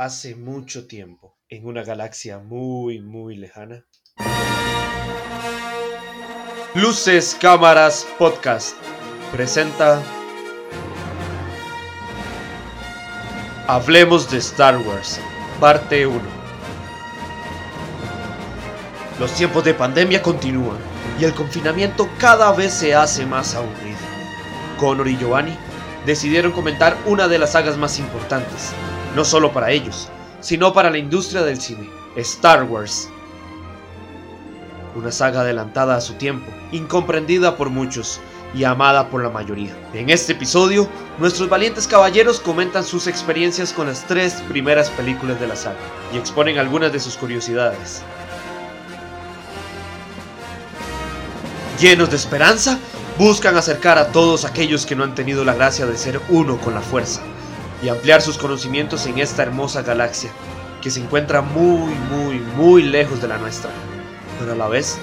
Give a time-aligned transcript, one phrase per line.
[0.00, 3.84] hace mucho tiempo, en una galaxia muy, muy lejana.
[6.74, 8.76] Luces, cámaras, podcast.
[9.30, 10.02] Presenta...
[13.66, 15.20] Hablemos de Star Wars,
[15.60, 16.18] parte 1.
[19.18, 20.78] Los tiempos de pandemia continúan
[21.20, 23.98] y el confinamiento cada vez se hace más aburrido.
[24.78, 25.58] Connor y Giovanni
[26.06, 28.72] decidieron comentar una de las sagas más importantes,
[29.14, 30.08] no solo para ellos,
[30.40, 33.08] sino para la industria del cine, Star Wars.
[34.94, 38.20] Una saga adelantada a su tiempo, incomprendida por muchos
[38.54, 39.76] y amada por la mayoría.
[39.94, 40.88] En este episodio,
[41.18, 45.78] nuestros valientes caballeros comentan sus experiencias con las tres primeras películas de la saga
[46.12, 48.02] y exponen algunas de sus curiosidades.
[51.80, 52.78] Llenos de esperanza,
[53.16, 56.74] buscan acercar a todos aquellos que no han tenido la gracia de ser uno con
[56.74, 57.22] la fuerza
[57.82, 60.30] y ampliar sus conocimientos en esta hermosa galaxia
[60.82, 63.70] que se encuentra muy, muy, muy lejos de la nuestra,
[64.38, 64.98] pero a la vez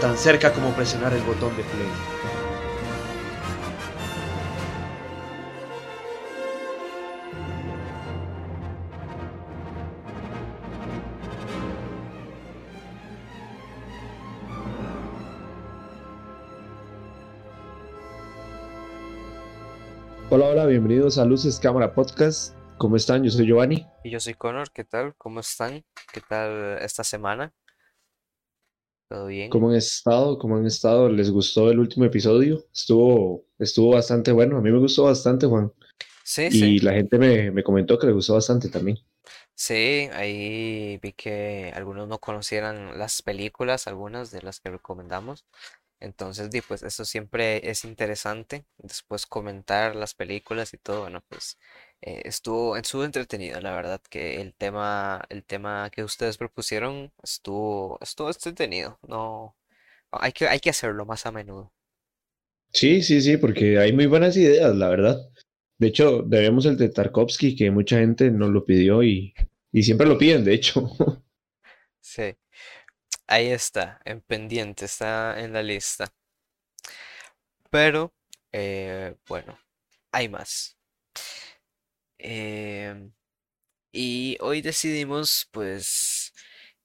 [0.00, 2.15] tan cerca como presionar el botón de play.
[20.66, 22.56] Hola, bienvenidos a Luces Cámara Podcast.
[22.76, 23.22] ¿Cómo están?
[23.22, 23.86] Yo soy Giovanni.
[24.02, 25.14] Y yo soy Connor, ¿qué tal?
[25.16, 25.84] ¿Cómo están?
[26.12, 27.54] ¿Qué tal esta semana?
[29.08, 29.48] ¿Todo bien?
[29.48, 30.36] ¿Cómo han estado?
[30.40, 31.08] ¿Cómo han estado?
[31.08, 32.64] ¿Les gustó el último episodio?
[32.74, 34.58] Estuvo, estuvo bastante bueno.
[34.58, 35.72] A mí me gustó bastante, Juan.
[36.24, 36.78] Sí, Y sí.
[36.80, 38.98] la gente me, me comentó que le gustó bastante también.
[39.54, 45.46] Sí, ahí vi que algunos no conocieran las películas, algunas de las que recomendamos.
[46.00, 48.64] Entonces, di, pues eso siempre es interesante.
[48.78, 51.58] Después comentar las películas y todo, bueno, pues
[52.02, 57.98] eh, estuvo, estuvo entretenido, la verdad, que el tema, el tema que ustedes propusieron estuvo,
[58.02, 58.98] estuvo entretenido.
[59.08, 59.56] No,
[60.12, 61.72] hay que, hay que hacerlo más a menudo.
[62.72, 65.18] Sí, sí, sí, porque hay muy buenas ideas, la verdad.
[65.78, 69.34] De hecho, debemos el de Tarkovsky, que mucha gente nos lo pidió y,
[69.72, 70.90] y siempre lo piden, de hecho.
[72.00, 72.36] Sí.
[73.28, 76.12] Ahí está, en pendiente, está en la lista.
[77.70, 78.12] Pero,
[78.52, 79.58] eh, bueno,
[80.12, 80.76] hay más.
[82.18, 83.12] Em,
[83.92, 86.32] y hoy decidimos, pues,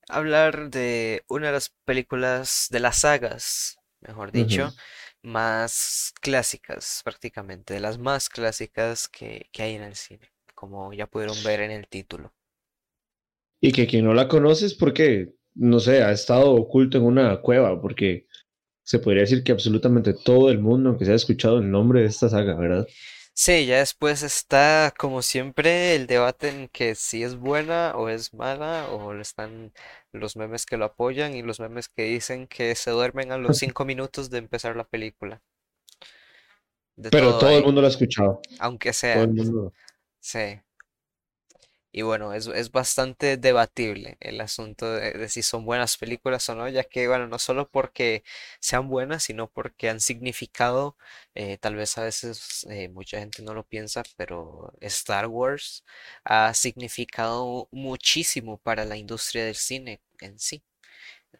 [0.08, 4.74] hablar de una de las películas de las sagas, mejor dicho,
[5.22, 11.06] más clásicas, prácticamente, de las más clásicas que, que hay en el cine, como ya
[11.08, 12.34] pudieron ver en el título.
[13.62, 17.40] Y que quien no la conoce es porque, no sé, ha estado oculto en una
[17.40, 18.26] cueva, porque
[18.84, 22.08] se podría decir que absolutamente todo el mundo, aunque se haya escuchado el nombre de
[22.08, 22.86] esta saga, ¿verdad?
[23.34, 28.32] Sí, ya después está, como siempre, el debate en que si es buena o es
[28.34, 29.72] mala, o están
[30.12, 33.56] los memes que lo apoyan y los memes que dicen que se duermen a los
[33.58, 35.42] cinco minutos de empezar la película.
[36.96, 39.74] De Pero todo todo el mundo lo ha escuchado, aunque todo el sea, mundo.
[40.20, 40.60] sí.
[41.92, 46.68] Y bueno, es, es bastante debatible el asunto de, si son buenas películas o no,
[46.68, 48.24] ya que, bueno, no solo porque
[48.60, 50.96] sean buenas, sino porque han significado,
[51.34, 55.84] eh, tal vez a veces eh, mucha gente no lo piensa, pero Star Wars
[56.24, 60.62] ha significado muchísimo para la industria del cine en sí,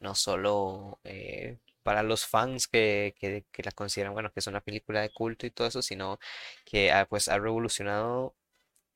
[0.01, 4.61] no solo eh, para los fans que, que, que la consideran, bueno, que es una
[4.61, 6.19] película de culto y todo eso, sino
[6.65, 8.35] que ha, pues ha revolucionado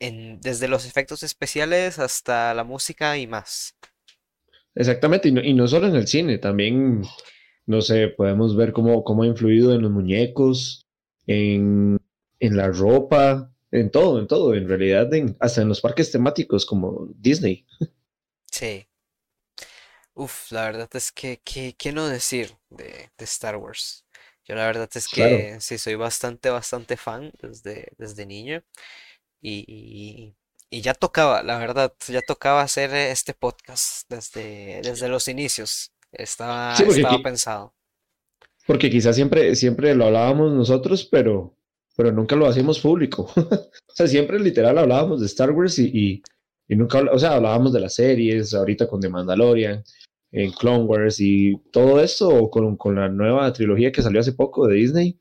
[0.00, 3.76] en, desde los efectos especiales hasta la música y más.
[4.74, 7.02] Exactamente, y no, y no solo en el cine, también,
[7.66, 10.86] no sé, podemos ver cómo, cómo ha influido en los muñecos,
[11.26, 11.98] en,
[12.40, 16.66] en la ropa, en todo, en todo, en realidad, en- hasta en los parques temáticos
[16.66, 17.66] como Disney.
[18.50, 18.88] Sí.
[20.14, 24.04] Uf, la verdad es que, ¿qué, qué no decir de, de Star Wars?
[24.44, 28.62] Yo la verdad es Claro, que sí, soy bastante, bastante fan desde, desde niño
[29.40, 30.36] y, y,
[30.70, 35.92] y ya tocaba, la verdad, ya tocaba hacer este podcast desde, desde los inicios.
[36.12, 37.74] Estaba, sí, pensado.
[38.66, 41.54] porque quizás siempre, siempre lo hablábamos nosotros, pero,
[41.96, 43.30] pero nunca lo hacíamos público.
[43.88, 46.22] O sea, siempre literal hablábamos de Star Wars y, y,
[46.68, 49.82] y nunca, o sea, hablábamos de las series, ahorita con The Mandalorian,
[50.32, 54.66] en Clone Wars y todo esto, con, con la nueva trilogía que salió hace poco
[54.66, 55.18] de Disney.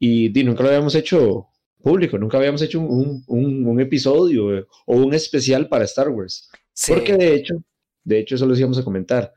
[0.00, 1.46] Y, di, nunca lo habíamos hecho
[1.84, 6.50] público, nunca habíamos hecho un, un, un- episodio eh, o un especial para Star Wars.
[6.88, 7.54] Porque Sí, de hecho,
[8.04, 9.32] de hecho, eso les íbamos a comentar.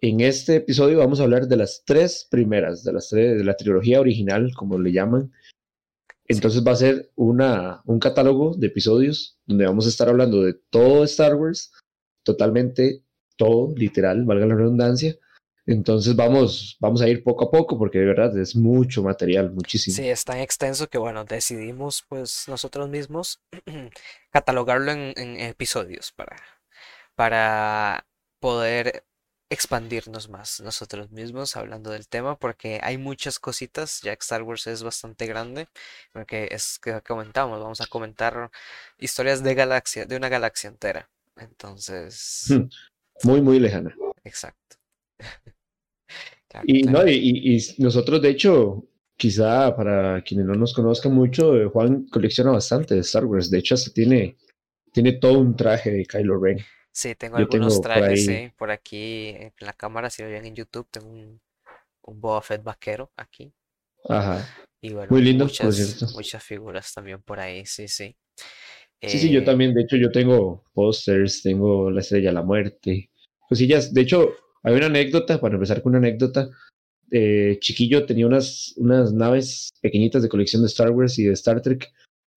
[0.00, 3.56] En este episodio vamos a hablar de las tres primeras, de las tres, de la
[3.56, 5.32] trilogía original, como le llaman,
[6.26, 10.54] Entonces va a ser una, un catálogo de episodios donde vamos a estar hablando de
[10.70, 11.72] todo Star Wars,
[12.22, 13.02] totalmente
[13.36, 15.16] todo, literal, valga la redundancia.
[15.66, 19.96] Entonces vamos, vamos a ir poco a poco porque de verdad es mucho material, muchísimo.
[19.96, 23.40] Sí, es tan extenso que bueno, decidimos pues nosotros mismos
[24.30, 26.36] catalogarlo en, en episodios para,
[27.14, 28.06] para
[28.40, 29.04] poder
[29.50, 34.66] expandirnos más nosotros mismos hablando del tema porque hay muchas cositas, ya que Star Wars
[34.66, 35.68] es bastante grande,
[36.12, 38.50] porque es que comentamos, vamos a comentar
[38.98, 41.08] historias de galaxia, de una galaxia entera.
[41.36, 42.46] Entonces,
[43.22, 43.94] muy, muy lejana.
[44.24, 44.76] Exacto.
[46.64, 48.84] y, No, y, nosotros, de hecho,
[49.16, 53.50] quizá para quienes no nos conozcan mucho, eh, Juan colecciona bastante de Star Wars.
[53.50, 54.36] De hecho, hasta tiene,
[54.92, 56.58] tiene todo un traje de Kylo Ren.
[56.92, 60.86] Sí, tengo algunos trajes, sí, por aquí en la cámara, si lo ven en YouTube,
[60.90, 61.40] tengo un,
[62.02, 63.52] un Boba Fett vaquero aquí.
[64.08, 64.46] Ajá.
[64.80, 68.14] Y bueno, Muy lindo, muchas, muchas figuras también por ahí, sí, sí.
[69.02, 72.42] Sí, sí, yo eh, también, de hecho, yo tengo pósters, tengo la estrella de la
[72.42, 73.10] muerte,
[73.48, 73.92] cosillas.
[73.92, 76.50] De hecho, hay una anécdota, para empezar con una anécdota.
[77.10, 81.60] Eh, chiquillo tenía unas, unas naves pequeñitas de colección de Star Wars y de Star
[81.60, 81.92] Trek,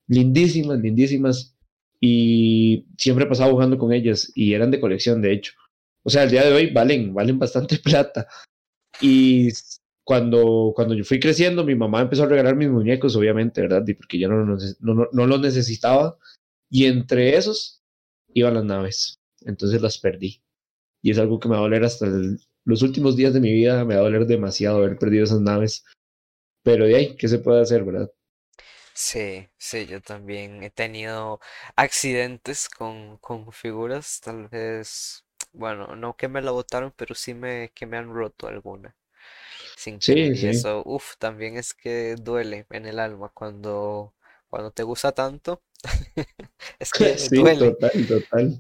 [0.08, 1.56] lindísimas, lindísimas
[2.00, 5.54] y siempre pasaba jugando con ellas y eran de colección, de hecho.
[6.04, 8.28] O sea, al día de hoy valen, valen bastante plata.
[9.02, 9.50] Y
[10.04, 13.84] cuando, cuando yo fui creciendo, mi mamá empezó a regalar mis muñecos, obviamente, ¿verdad?
[13.88, 16.18] Y porque ya no, no, no, no los necesitaba.
[16.70, 17.82] Y entre esos
[18.34, 19.16] iban las naves.
[19.46, 20.42] Entonces las perdí.
[21.02, 22.08] Y es algo que me va a doler hasta
[22.66, 25.86] los últimos días de mi vida, me va a doler demasiado haber perdido esas naves.
[26.64, 28.12] Pero de ahí, ¿qué se puede hacer, verdad?
[28.94, 31.40] Sí, sí, yo también he tenido
[31.76, 35.24] accidentes con, con figuras, tal vez,
[35.54, 38.96] bueno, no que me la botaron, pero sí me, que me han roto alguna.
[39.76, 40.36] Sin Sí, querer.
[40.38, 40.50] Y sí.
[40.50, 44.16] eso, uff, también es que duele en el alma cuando,
[44.50, 45.64] cuando te gusta tanto.
[46.80, 47.78] Es que Sí, duele.
[47.80, 48.60] total, total.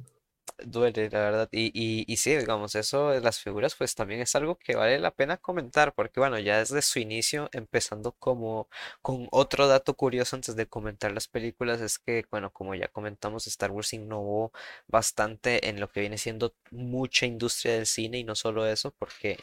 [0.65, 1.49] Duele, la verdad.
[1.51, 1.71] Y,
[2.11, 5.37] y, sí, digamos, eso de las figuras, pues también es algo que vale la pena
[5.37, 8.67] comentar, porque bueno, ya desde su inicio, empezando como
[9.03, 13.45] con otro dato curioso antes de comentar las películas, es que, bueno, como ya comentamos,
[13.45, 14.51] Star Wars innovó
[14.87, 19.37] bastante en lo que viene siendo mucha industria del cine y no solo eso, porque,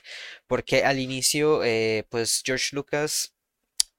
[0.49, 3.34] porque al inicio, eh, pues George Lucas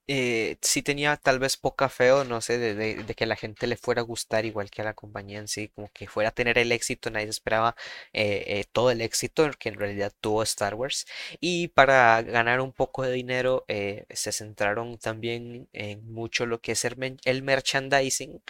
[0.07, 3.35] eh, sí tenía tal vez poca feo, no sé, de, de- de que a la
[3.35, 6.29] gente le fuera a gustar igual que a la compañía en sí, como que fuera
[6.29, 7.75] a tener el éxito, nadie esperaba
[8.13, 11.05] eh, eh, todo el éxito que en realidad tuvo Star Wars.
[11.39, 16.73] Y para ganar un poco de dinero eh, se centraron también en mucho lo que
[16.73, 18.41] es el, el merchandising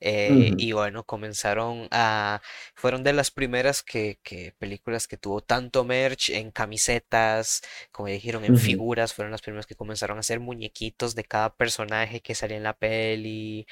[0.00, 2.40] eh, Ujú, y bueno, comenzaron a,
[2.74, 8.44] fueron de las primeras que, que películas que tuvo tanto merch en camisetas, como dijeron,
[8.44, 8.56] en ujú.
[8.56, 12.62] figuras, fueron las primeras que comenzaron a hacer muñequitos de cada personaje que salía en
[12.64, 13.66] la peli.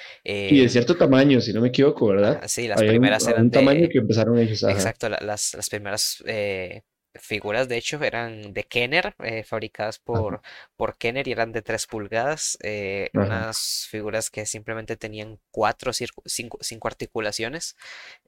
[0.48, 2.40] Y de eh, cierto tamaño, si no me equivoco, ¿verdad?
[2.40, 4.92] ajá, sí, las Había un, primeras a eran un tamaño de, que empezaron ellos, ajá.
[4.92, 6.82] exacto, la- las, las primeras eh,
[7.14, 10.42] figuras de hecho eran de Kenner, eh, fabricadas Ajá, por,
[10.76, 16.22] por Kenner y eran de 3 pulgadas, eh, unas figuras que simplemente tenían cuatro, circu-
[16.26, 17.76] cinco, cinco articulaciones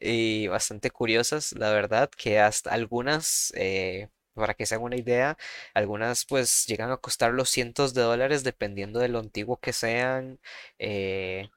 [0.01, 3.53] y bastante curiosas, la verdad, que hasta algunas...
[3.57, 5.37] eh, Para que se hagan una idea,
[5.75, 10.41] algunas pues llegan a costar los cientos de dólares dependiendo de lo antiguo que sean
[10.79, 11.49] eh,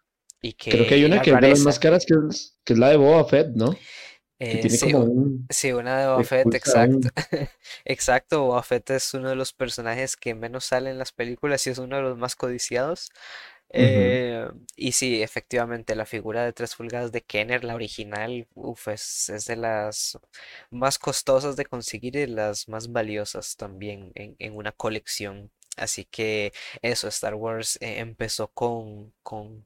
[0.42, 2.74] y Creo que que hay una que es de las más caras, que es, que
[2.74, 3.72] es la de Boba Fett, ¿no?
[4.48, 5.48] Que Eh, tiene sí, como un...
[5.50, 7.08] sí, una de Boba Fett, exacto.
[7.08, 7.12] un...
[7.86, 11.70] Exacto, Boba Fett es uno de los personajes que menos sale en las películas y
[11.70, 13.12] es uno de los más codiciados.
[13.70, 19.30] Eh, y sí, efectivamente, la figura de 3 pulgadas de Kenner, la original, uf, es,
[19.30, 20.18] es de las
[20.70, 25.52] más costosas de conseguir y de las más valiosas también en, en una colección.
[25.78, 29.66] Así que eso, Star Wars eh, empezó con, con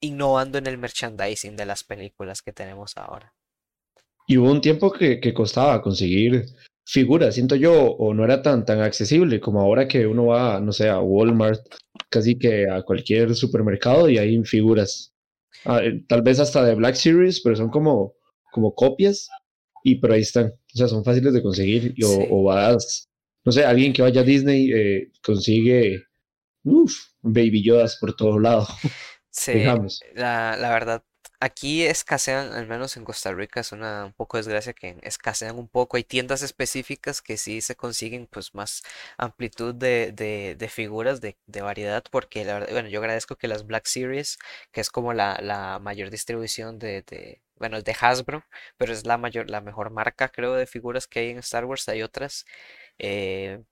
[0.00, 3.34] innovando en el merchandising de las películas que tenemos ahora.
[4.26, 6.46] Y hubo un tiempo que, que costaba conseguir
[6.84, 10.72] figuras, siento yo, o no era tan, tan accesible como ahora que uno va, no
[10.72, 11.60] sé, a Walmart,
[12.10, 15.12] casi que a cualquier supermercado y hay figuras.
[15.64, 18.14] Ah, eh, tal vez hasta de Black Series, pero son como,
[18.52, 19.28] como copias
[19.84, 20.46] y pero ahí están.
[20.74, 22.26] O sea, son fáciles de conseguir y- o, Sí.
[22.30, 23.08] o vas,
[23.44, 26.04] no sé, alguien que vaya a Disney eh, consigue,
[26.64, 28.68] uff, Baby Yodas por todos lados,
[29.30, 29.52] Sí,
[30.14, 31.04] la, la verdad,
[31.44, 35.68] aquí escasean, al menos en Costa Rica, es una un poco desgracia que escasean un
[35.68, 35.96] poco.
[35.96, 38.82] Hay tiendas específicas que sí se consiguen pues más
[39.18, 43.48] amplitud de, de, de figuras, de, de variedad, porque la verdad, bueno, yo agradezco que
[43.48, 44.38] las Black Series,
[44.72, 48.44] que es como la, la mayor distribución de, de, bueno, es de Hasbro,
[48.76, 51.88] pero es la mayor, la mejor marca, creo, de figuras que hay en Star Wars.
[51.88, 52.44] Hay otras.
[52.98, 53.62] eh,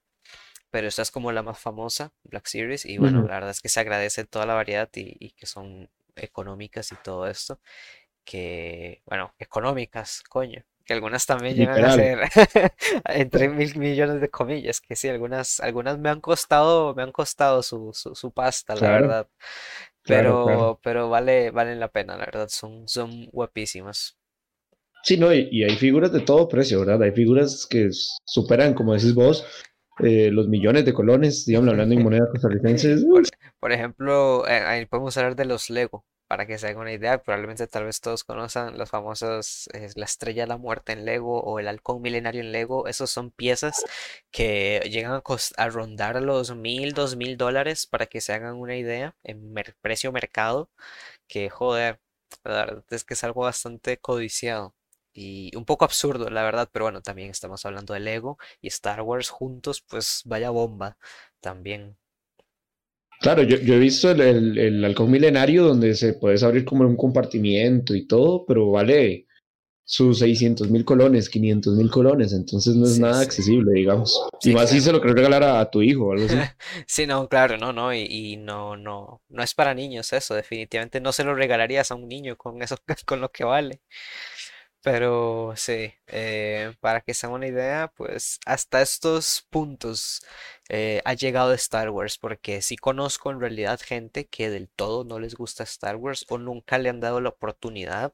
[0.70, 3.68] pero esta es como la más famosa, Black Series, y bueno, la verdad es que
[3.68, 7.60] se agradece toda la variedad y, y que son económicas y todo esto,
[8.24, 12.20] que, bueno, económicas, coño, que algunas también llegan a ser
[13.06, 17.62] entre mil millones de comillas, que sí, algunas, algunas me han costado, me han costado
[17.62, 19.28] su, su, su pasta, la verdad,
[20.02, 20.38] claro, claro.
[20.44, 24.18] pero, pero vale, valen la pena, la verdad, son, son guapísimas.
[25.04, 27.02] Sí, no, y, y hay figuras de todo precio, ¿verdad?
[27.02, 27.88] Hay figuras que
[28.24, 29.44] superan, como decís vos,
[29.98, 32.96] eh, los millones de colones, digamos, hablando en moneda costarricense.
[33.06, 33.28] uf, Por,
[33.60, 37.22] por ejemplo, eh, ahí podemos hablar de los Lego, para que se hagan una idea.
[37.22, 41.40] Probablemente tal vez todos conozcan los famosos, eh, la Estrella de la Muerte en Lego
[41.42, 42.86] o el Halcón Milenario en Lego.
[42.88, 43.84] Esos son piezas
[44.30, 45.22] que llegan
[45.56, 49.76] a, rondar los mil, dos mil dólares, para que se hagan una idea en mer-
[49.80, 50.70] precio mercado.
[51.28, 52.00] Que joder,
[52.44, 54.74] la verdad es que es algo bastante codiciado.
[55.12, 59.02] Y un poco absurdo, la verdad, pero bueno, también estamos hablando de Lego y Star
[59.02, 60.96] Wars juntos, pues vaya bomba
[61.40, 61.98] también.
[63.20, 66.84] Claro, yo, yo he visto el, el, el halcón milenario donde se puedes abrir como
[66.86, 69.26] un compartimiento y todo, pero vale
[69.84, 73.22] sus seiscientos mil colones, quinientos mil colones, entonces no es Sí, nada sí.
[73.22, 74.14] accesible, digamos.
[74.44, 76.50] Y Sí, más si se lo querés regalar a, a tu hijo o algo así.
[76.86, 81.00] Sí, no, claro, no, no, y, y no, no, no es para niños eso, definitivamente
[81.00, 82.76] no se lo regalarías a un niño con eso,
[83.06, 83.82] con lo que vale.
[84.84, 90.22] Pero sí, eh, para que se una idea, pues hasta estos puntos
[90.68, 95.20] eh, ha llegado Star Wars, porque sí conozco en realidad gente que del todo no
[95.20, 98.12] les gusta Star Wars o nunca le han dado la oportunidad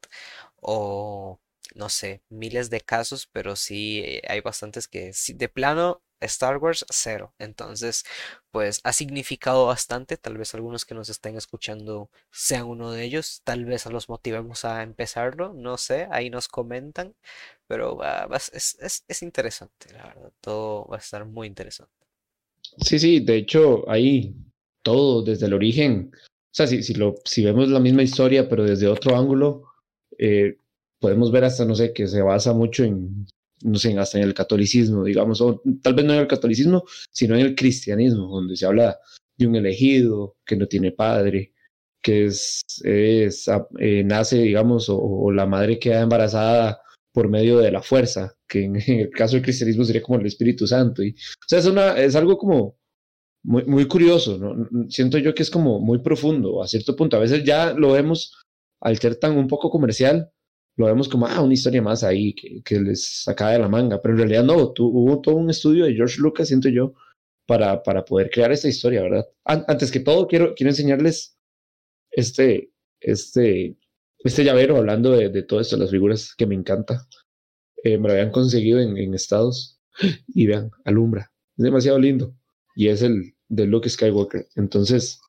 [0.61, 1.41] o
[1.75, 6.59] no sé, miles de casos, pero sí eh, hay bastantes que sí, de plano Star
[6.59, 7.35] Wars cero.
[7.39, 8.05] Entonces,
[8.51, 13.43] pues ha significado bastante, tal vez algunos que nos estén escuchando sean uno de ellos,
[13.45, 17.15] tal vez los motivemos a empezarlo, no sé, ahí nos comentan,
[17.67, 17.99] pero
[18.35, 21.93] es, es, es interesante, la verdad, todo va a estar muy interesante.
[22.81, 24.35] Sí, sí, de hecho, ahí
[24.83, 28.65] todo desde el origen, o sea, si, si, lo, si vemos la misma historia, pero
[28.65, 29.65] desde otro ángulo,
[30.19, 30.57] eh,
[30.99, 33.27] podemos ver hasta, no sé, que se basa mucho en,
[33.63, 37.35] no sé, hasta en el catolicismo, digamos, o tal vez no en el catolicismo, sino
[37.35, 38.99] en el cristianismo, donde se habla
[39.37, 41.53] de un elegido que no tiene padre,
[42.03, 42.65] que es,
[43.49, 46.81] ah, eh, nace, digamos, o, la madre queda embarazada
[47.13, 50.67] por medio de la fuerza, que en, el caso del cristianismo sería como el Espíritu
[50.67, 51.03] Santo.
[51.03, 51.59] Y, o sea,
[51.99, 52.79] es algo como
[53.45, 54.69] muy, muy curioso, ¿no?
[54.91, 57.17] Siento yo que es como muy profundo a cierto punto.
[57.17, 58.35] A veces ya lo vemos,
[58.81, 60.31] al ser tan un poco comercial,
[60.79, 64.01] lo vemos como, ah, una historia más ahí que, que les sacaba de la manga,
[64.01, 66.95] pero en realidad no, tu, hubo todo un estudio de George Lucas, siento yo,
[67.47, 69.27] para, para poder crear esta historia, ¿verdad?
[69.45, 71.37] An antes que todo, quiero, quiero enseñarles
[72.13, 72.71] este,
[73.01, 73.77] este,
[74.21, 77.09] este llavero hablando de, de todo esto, las figuras que me encanta.
[77.83, 79.81] Eh, me lo habían conseguido en, en Estados
[80.29, 82.35] y vean, alumbra, es demasiado lindo
[82.77, 84.47] y es el de Luke Skywalker.
[84.55, 85.21] Entonces,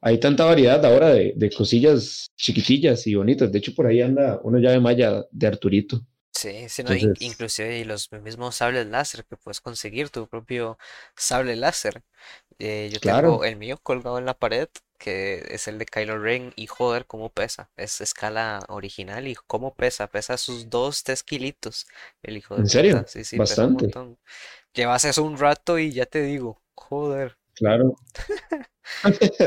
[0.00, 3.50] hay tanta variedad ahora de, de, cosillas chiquitillas y bonitas.
[3.52, 6.00] De hecho, por ahí anda una llave maya de Arturito.
[6.32, 10.78] Sí, sí, no, in- inclusive y los mismos sables láser que puedes conseguir tu propio
[11.16, 12.04] sable láser.
[12.58, 16.52] Eh, yo tengo el mío colgado en la pared, que es el de Kylo Ren,
[16.56, 17.70] y joder, cómo pesa.
[17.78, 20.08] Es escala original y cómo pesa.
[20.08, 21.86] Pesa sus dos, tres kilitos,
[22.22, 23.06] el hijo de en puta.
[23.08, 24.18] serio, Sí, sí, pesa un bastante, montón.
[24.74, 27.38] Llevas eso un rato y ya te digo, joder.
[27.54, 27.96] claro.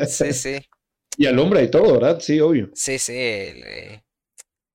[0.06, 0.60] Sí, sí,
[1.18, 2.20] y alumbra y todo, ¿verdad?
[2.20, 2.72] Sí, obvio.
[2.74, 3.14] sí, sí.
[3.16, 4.02] eh,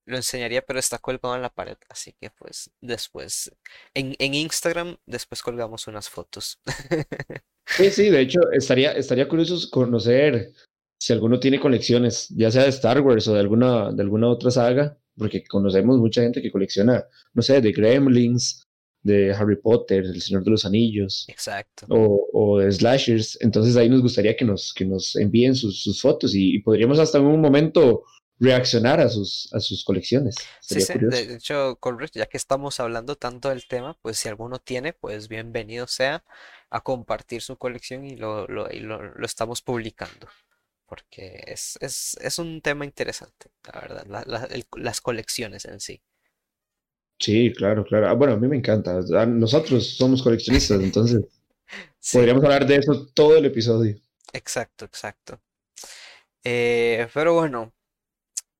[0.06, 1.76] lo enseñaría, pero está colgado en la pared.
[1.88, 3.52] Así que pues después,
[3.94, 6.60] en, en Instagram, después colgamos unas fotos.
[7.68, 10.52] Sí, sí, de hecho, estaría, estaría curioso conocer
[11.00, 14.50] si alguno tiene colecciones, ya sea de Star Wars o de alguna, de alguna otra
[14.50, 17.04] saga, porque conocemos mucha gente que colecciona,
[17.34, 18.65] no sé, de Gremlins,
[19.06, 21.86] de Harry Potter, El Señor de los Anillos, Exacto.
[21.88, 23.38] o, o de Slashers.
[23.40, 26.98] Entonces ahí nos gustaría que nos, que nos envíen sus, sus fotos y, y, podríamos
[26.98, 28.04] hasta en un momento
[28.38, 30.34] reaccionar a sus, a sus colecciones.
[30.60, 34.28] Sí, Sería sí, de hecho, Colbert, ya que estamos hablando tanto del tema, pues si
[34.28, 36.22] alguno tiene, pues bienvenido sea
[36.68, 40.26] a compartir su colección y lo, lo, y lo, lo estamos publicando,
[40.86, 45.80] porque es, es, es un tema interesante, la verdad, la- la- el- las colecciones en
[45.80, 46.02] sí.
[47.18, 48.08] Sí, claro, claro.
[48.08, 49.00] Ah, bueno, a mí me encanta.
[49.14, 51.24] Ah, Nosotros somos coleccionistas, entonces
[52.00, 53.96] Sí, podríamos hablar de eso todo el episodio.
[54.32, 55.40] exacto, exacto.
[56.44, 57.72] Eh, pero bueno.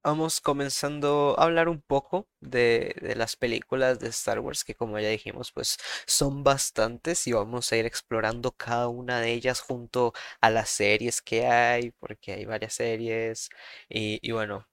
[0.05, 4.99] Vamos comenzando a hablar un poco de, de las películas de Star Wars, que como
[5.01, 10.13] ya dijimos, pues son bastantes y vamos a ir explorando cada una de ellas junto
[10.41, 13.51] a las series que hay, porque hay varias series.
[13.89, 14.67] Y, y bueno,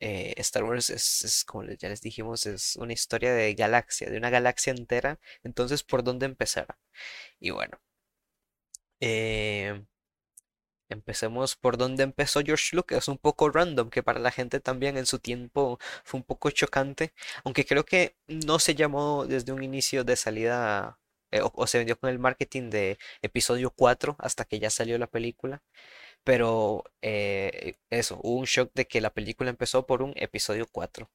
[0.00, 4.30] eh, Star Wars es, como ya les dijimos, es una historia de galaxia, de una
[4.30, 5.18] galaxia entera.
[5.42, 6.76] Entonces, ¿por dónde empezar?
[7.40, 7.80] Y bueno.
[9.00, 9.84] Eh,
[10.88, 15.06] empecemos por donde empezó George Lucas, un poco random, que para la gente también en
[15.06, 17.12] su tiempo fue un poco chocante,
[17.44, 20.98] aunque creo que no se llamó desde un inicio de salida
[21.32, 24.98] eh, o, o se vendió con el marketing de episodio 4 hasta que ya salió
[24.98, 25.62] la película.
[26.26, 31.08] Pero eh, eso, hubo un shock de que la película empezó por un episodio 4.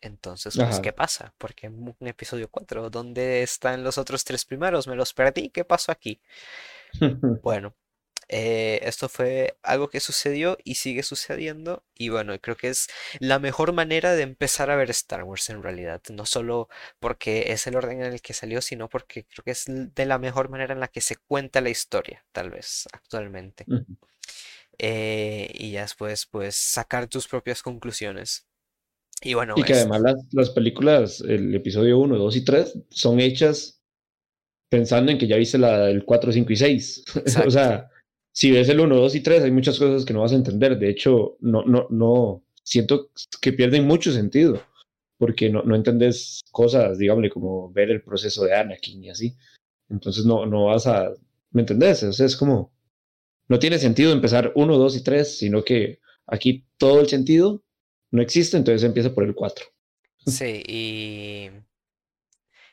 [0.00, 0.82] Entonces, pues, Ajá.
[0.82, 1.34] ¿qué pasa?
[1.38, 4.88] Porque un episodio 4, ¿dónde están los otros tres primeros?
[4.88, 6.20] Me los perdí, ¿qué pasó aquí?
[7.44, 7.74] Bueno,
[8.32, 12.86] eh, esto fue algo que sucedió y sigue sucediendo y bueno, creo que es
[13.18, 16.68] la mejor manera de empezar a ver Star Wars en realidad, no solo
[17.00, 20.18] porque es el orden en el que salió, sino porque creo que es de la
[20.18, 23.66] mejor manera en la que se cuenta la historia, tal vez actualmente.
[24.78, 28.46] Eh, y ya después, pues, sacar tus propias conclusiones.
[29.22, 32.78] Y bueno, Y que es además las, las películas, el episodio uno 2 y 3
[32.90, 33.82] son hechas
[34.70, 37.04] pensando en que ya viste la del 4 5 y 6.
[37.46, 37.90] o sea,
[38.32, 40.78] si ves el uno 2 y 3 hay muchas cosas que no vas a entender.
[40.78, 43.10] De hecho, no, no, no, siento
[43.40, 44.62] que pierden mucho sentido
[45.18, 49.36] porque no, no entendés cosas, digámosle, como ver el proceso de Anakin y así.
[49.88, 51.12] Entonces no, no vas a,
[51.50, 52.02] ¿me entendés?
[52.04, 52.72] O sea, es como,
[53.48, 57.62] no tiene sentido empezar uno 2 y 3 sino que aquí todo el sentido
[58.10, 59.66] no existe, entonces empieza por el 4.
[60.26, 61.50] Sí, y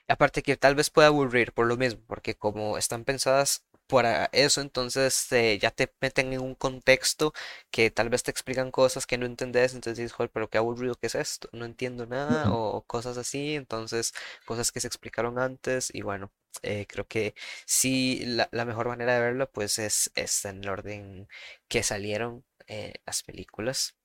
[0.09, 4.61] Aparte que tal vez pueda aburrir por lo mismo, porque como están pensadas para eso,
[4.61, 7.33] entonces eh, ya te meten en un contexto
[7.71, 10.95] que tal vez te explican cosas que no entendés, entonces dices, joder, pero qué aburrido
[10.95, 14.13] que es esto, no entiendo nada, o cosas así, entonces
[14.45, 16.31] cosas que se explicaron antes, y bueno,
[16.63, 20.69] eh, creo que sí, la, la mejor manera de verlo pues es, es en el
[20.69, 21.27] orden
[21.67, 23.95] que salieron eh, las películas.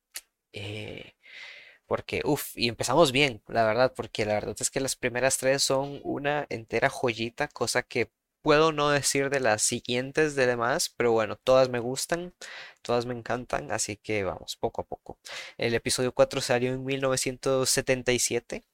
[0.52, 1.14] eh,
[1.86, 5.62] porque, uff, y empezamos bien, la verdad, porque la verdad es que las primeras tres
[5.62, 8.10] son una entera joyita, cosa que
[8.42, 12.34] puedo no decir de las siguientes de demás, pero bueno, todas me gustan,
[12.82, 15.18] todas me encantan, así que vamos, poco a poco.
[15.58, 18.64] El episodio 4 salió en 1977,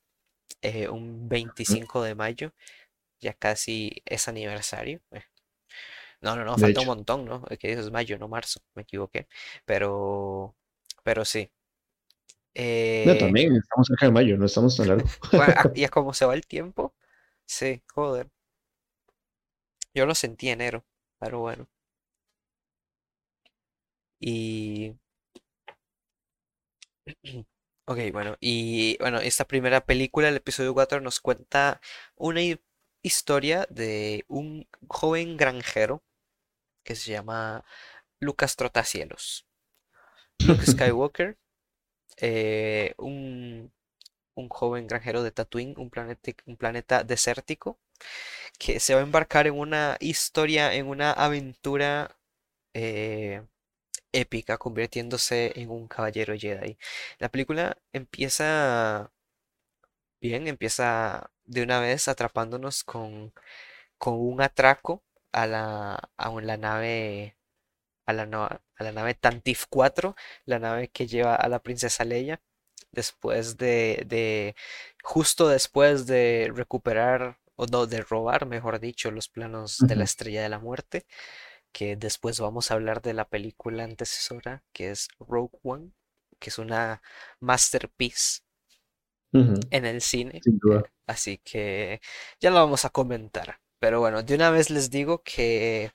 [0.63, 2.53] eh, un 25 de mayo,
[3.21, 5.01] ya casi es aniversario.
[5.13, 5.25] eh,
[6.21, 7.43] No, no, no, De falta un montón, ¿no?
[7.61, 9.29] Que es mayo, no marzo, me equivoqué,
[9.65, 10.55] pero,
[11.05, 11.51] pero sí.
[13.03, 15.07] no, Eh, también estamos cerca de mayo, no estamos tan largo.
[15.35, 16.95] Bueno, a- y a cómo se va el tiempo,
[17.47, 18.31] sí, joder.
[19.99, 20.85] Yo lo sentí enero,
[21.19, 21.69] pero bueno.
[24.21, 24.95] Y,
[27.87, 31.81] ok, bueno, y bueno, esta primera película, el episodio 4 nos cuenta
[32.17, 32.61] una hi-
[33.03, 36.03] historia de un joven granjero
[36.85, 37.65] que se llama
[38.21, 39.47] Lucas Trotacielos.
[40.43, 41.39] Luke Skywalker,
[42.19, 43.73] eh, un,
[44.39, 47.79] un joven granjero de Tatooine, un planeta, un planeta desértico
[48.59, 52.17] que se va a embarcar en una historia, en una aventura
[52.75, 53.43] eh,
[54.13, 56.79] épica, convirtiéndose en un caballero Jedi.
[57.19, 59.13] La película empieza
[60.21, 63.33] bien, empieza de una vez atrapándonos con,
[63.99, 67.37] con un atraco a la, a la nave.
[68.07, 68.23] A la,
[68.77, 72.41] a la nave Tantif 4, la nave que lleva a la princesa Leia,
[72.99, 74.55] después de, de
[75.03, 80.43] justo después de recuperar, o no, de robar, mejor dicho, los planos de la Estrella
[80.43, 81.07] de la Muerte,
[81.73, 85.93] que después vamos a hablar de la película antecesora, que es Rogue One,
[86.41, 87.03] que es una
[87.41, 88.43] masterpiece
[89.71, 90.83] en el cine, Sin duda.
[91.07, 92.01] así que
[92.41, 93.61] ya lo vamos a comentar.
[93.81, 95.93] Pero bueno, de una vez les digo que,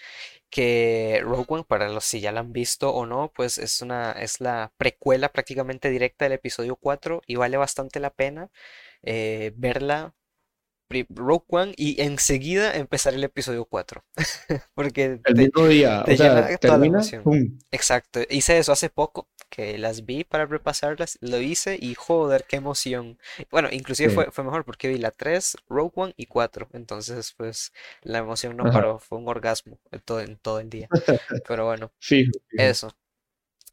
[0.53, 4.11] que Rogue One, para los si ya la han visto o no, pues es una,
[4.11, 8.51] es la precuela prácticamente directa del episodio 4 y vale bastante la pena
[9.01, 10.13] eh, verla
[11.09, 14.03] Rogue One y enseguida empezar el episodio 4
[14.75, 17.01] porque El te, mismo día, o sea, toda termina.
[17.71, 22.57] Exacto, hice eso hace poco, que las vi para repasarlas, lo hice y joder, qué
[22.57, 23.17] emoción.
[23.51, 27.33] Bueno, inclusive Sí, fue, fue mejor porque vi la 3 Rogue One y 4 entonces
[27.35, 30.91] pues la emoción no ajá, paró, fue un orgasmo en todo, en todo el día.
[31.47, 32.31] Pero bueno, fijo.
[32.55, 32.93] eso.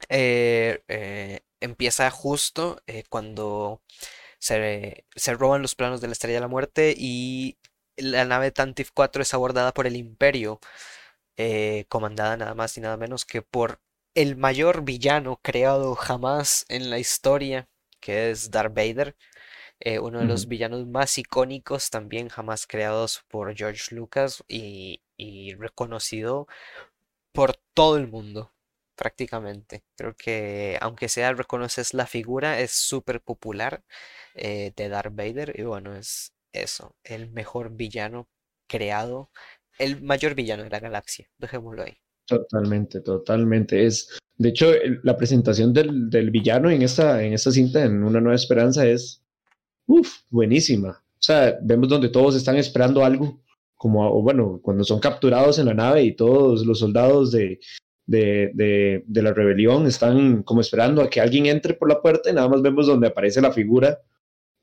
[0.09, 3.83] Eh, eh, empieza justo eh, cuando
[4.41, 7.59] se, se roban los planos de la Estrella de la Muerte y
[7.97, 10.61] la nave Tantive 4 es abordada por el Imperio
[11.37, 13.81] eh, comandada nada más y nada menos que por
[14.15, 17.69] el mayor villano creado jamás en la historia,
[18.01, 19.17] que es Darth Vader,
[19.81, 25.55] eh, uno de los villanos más icónicos también jamás creados por George Lucas y, y
[25.55, 26.47] reconocido
[27.33, 28.53] por todo el mundo,
[29.01, 29.83] prácticamente.
[29.97, 33.83] Creo que aunque sea reconoces la figura, es súper popular
[34.35, 38.29] eh, de Darth Vader y bueno, es eso, el mejor villano
[38.69, 39.31] creado
[39.79, 41.97] el mayor villano de la galaxia, dejémoslo ahí.
[42.27, 43.87] Totalmente, totalmente.
[43.87, 44.67] Es, de hecho,
[45.03, 49.23] la presentación del, del, villano en esta, en esta cinta, en Una Nueva Esperanza, es
[49.87, 50.91] uf, buenísima.
[50.91, 53.41] O sea, vemos donde todos están esperando algo,
[53.75, 57.59] como, bueno, cuando son capturados en la nave y todos los soldados de,
[58.11, 62.29] de, de, de, la rebelión están como esperando a que alguien entre por la puerta
[62.29, 64.01] y nada más vemos donde aparece la figura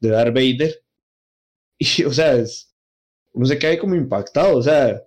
[0.01, 0.75] de Darth Vader.
[1.79, 2.73] Y, o sea, es,
[3.33, 4.99] uno se cae como impactado, o sea,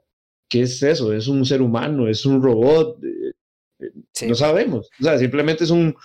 [0.48, 1.12] ¿qué es eso?
[1.12, 2.06] ¿Es un ser humano?
[2.06, 3.02] ¿Es un robot?
[3.02, 3.32] Eh,
[3.80, 4.88] eh, no sabemos.
[5.00, 5.96] O sea, simplemente es un,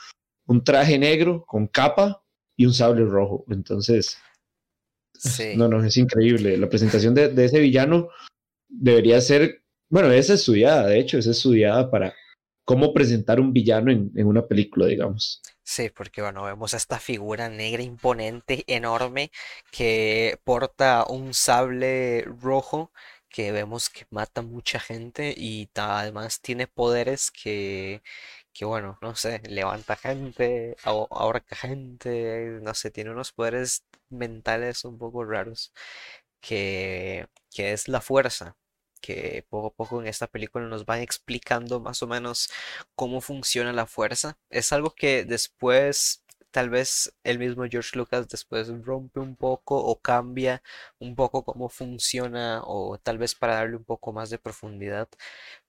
[0.47, 2.23] un, traje negro con capa
[2.57, 3.45] y un sable rojo.
[3.51, 4.17] Entonces,
[5.55, 6.57] no, no, es increíble.
[6.57, 8.09] La presentación de, de, ese villano
[8.67, 12.11] debería ser, bueno, es estudiada, de hecho, es estudiada para
[12.65, 15.41] cómo presentar un villano en, una película, digamos.
[15.63, 19.31] Sí, porque bueno, vemos a esta figura negra imponente, enorme,
[19.71, 22.91] que porta un sable rojo
[23.29, 28.01] que vemos que mata mucha gente y además tiene poderes que,
[28.53, 34.97] que bueno, no sé, levanta gente, ahorca gente, no sé, tiene unos poderes mentales un
[34.97, 35.73] poco raros
[36.41, 38.55] que, que es la fuerza
[39.05, 42.49] que poco a poco en esta película nos van explicando más o menos
[42.95, 44.37] cómo funciona la fuerza.
[44.49, 49.99] Es algo que después tal vez el mismo George Lucas después rompe un poco o
[50.01, 50.63] cambia
[50.99, 55.09] un poco cómo funciona o tal vez para darle un poco más de profundidad.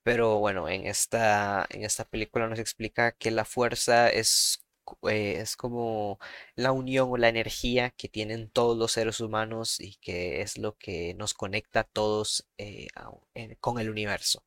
[0.03, 4.66] Pero bueno, en esta, en esta película nos explica que la fuerza es
[5.09, 6.19] eh, es como
[6.55, 10.77] la unión o la energía que tienen todos los seres humanos y que es lo
[10.79, 12.89] que nos conecta a todos eh,
[13.61, 14.45] con el universo.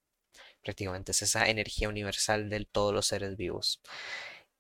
[0.64, 3.82] Prácticamente es esa energía universal de todos los seres vivos.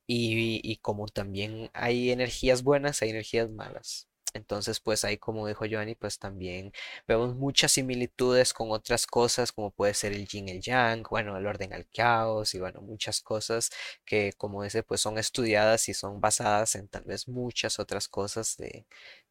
[0.07, 4.08] y como también hay energías buenas, hay energías malas.
[4.33, 6.71] Entonces, pues ahí, como dijo Johnny, pues también
[7.07, 11.45] vemos muchas similitudes con otras cosas, como puede ser el yin, el yang, bueno, el
[11.47, 13.69] orden al caos y bueno, muchas cosas
[14.05, 18.57] que, como dice, pues son estudiadas y son basadas en tal vez muchas otras cosas
[18.57, 18.85] de,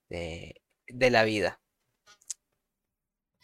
[0.08, 1.60] de, la vida.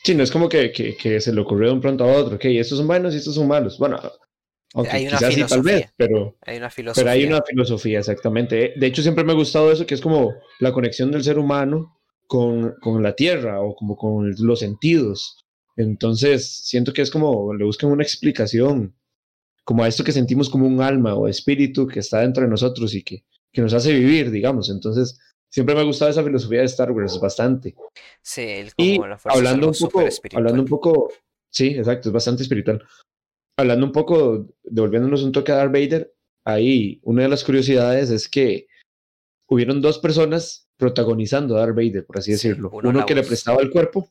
[0.03, 2.45] Sí, no es como que, que, se le ocurrió de un pronto a otro, ok,
[2.47, 3.79] estos son buenos y estos son malos.
[3.79, 3.99] Bueno,
[4.75, 5.47] hay una filosofía.
[5.47, 7.05] tal vez, pero hay una filosofía.
[7.05, 8.75] Pero hay una filosofía, exactamente.
[8.77, 12.01] De hecho, siempre me ha gustado eso, que es como la conexión del ser humano
[12.27, 15.45] con, con la tierra o como con los sentidos.
[15.77, 18.95] Entonces, siento que es como, le buscan una explicación,
[19.65, 22.95] como a esto que sentimos como un alma o espíritu que está dentro de nosotros
[22.95, 24.71] y que, que nos hace vivir, digamos.
[24.71, 27.77] Entonces, siempre me ha gustado esa filosofía de Star Wars bastante.
[28.23, 31.13] Sí, como y la hablando un poco, hablando un poco,
[31.51, 32.85] sí, exacto, es bastante espiritual
[33.57, 36.15] hablando un poco, devolviéndonos un toque a Darth Vader,
[36.45, 38.67] ahí una de las curiosidades es que
[39.49, 42.71] hubieron dos personas protagonizando a Darth Vader, por así decirlo.
[42.73, 44.11] Uno, que le prestaba el cuerpo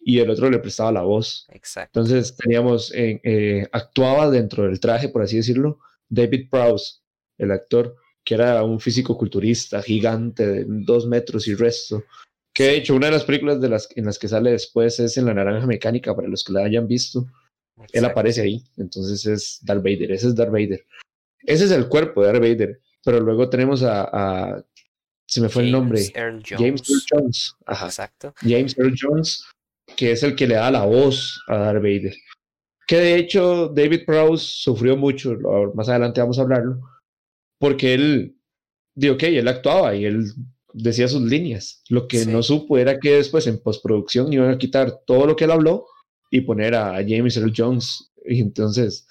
[0.00, 1.46] y el otro le prestaba la voz.
[1.50, 2.00] Exacto.
[2.00, 7.00] Entonces teníamos, eh, actuaba dentro del traje, por así decirlo, David Prowse,
[7.38, 12.04] el actor, que era un físico culturista gigante de dos metros y resto.
[12.52, 15.16] Que de hecho, una de las películas de las, en las que sale después es
[15.16, 17.26] en La Naranja Mecánica, para los que la hayan visto.
[17.92, 20.84] Él aparece ahí, entonces es Darth Vader, ese es Darth Vader.
[21.40, 24.64] Ese es el cuerpo de Darth Vader, pero luego tenemos a, a
[25.26, 27.86] se me fue el nombre, James Earl Jones, Ajá.
[27.86, 28.34] Exacto.
[28.40, 29.44] James Earl Jones,
[29.96, 32.14] que es el que le da la voz a Darth Vader.
[32.86, 35.36] Que de hecho David Prowse sufrió mucho,
[35.74, 36.80] más adelante vamos a hablarlo,
[37.58, 38.36] porque él,
[38.94, 40.32] digo, que él actuaba y él
[40.72, 41.82] decía sus líneas.
[41.88, 45.44] Lo que no supo era que después en postproducción iban a quitar todo lo que
[45.44, 45.86] él habló
[46.30, 48.10] y poner a James Earl Jones.
[48.24, 49.06] Y entonces,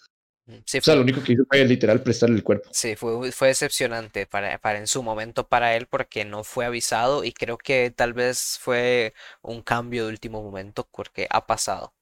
[0.48, 2.70] o sea, lo único que hizo fue literal prestarle el cuerpo.
[2.72, 7.24] Sí, fue, fue decepcionante para, para en su momento para él porque no fue avisado
[7.24, 11.94] y creo que tal vez fue un cambio de último momento porque ha pasado.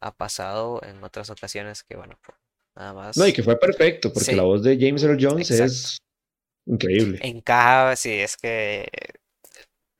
[0.00, 2.36] Ha pasado en otras ocasiones que, bueno, pues,
[2.74, 3.16] nada más.
[3.16, 5.98] No, y que fue perfecto porque la voz de James Earl Jones es
[6.66, 7.20] increíble.
[7.22, 8.88] Encaja, sí, es que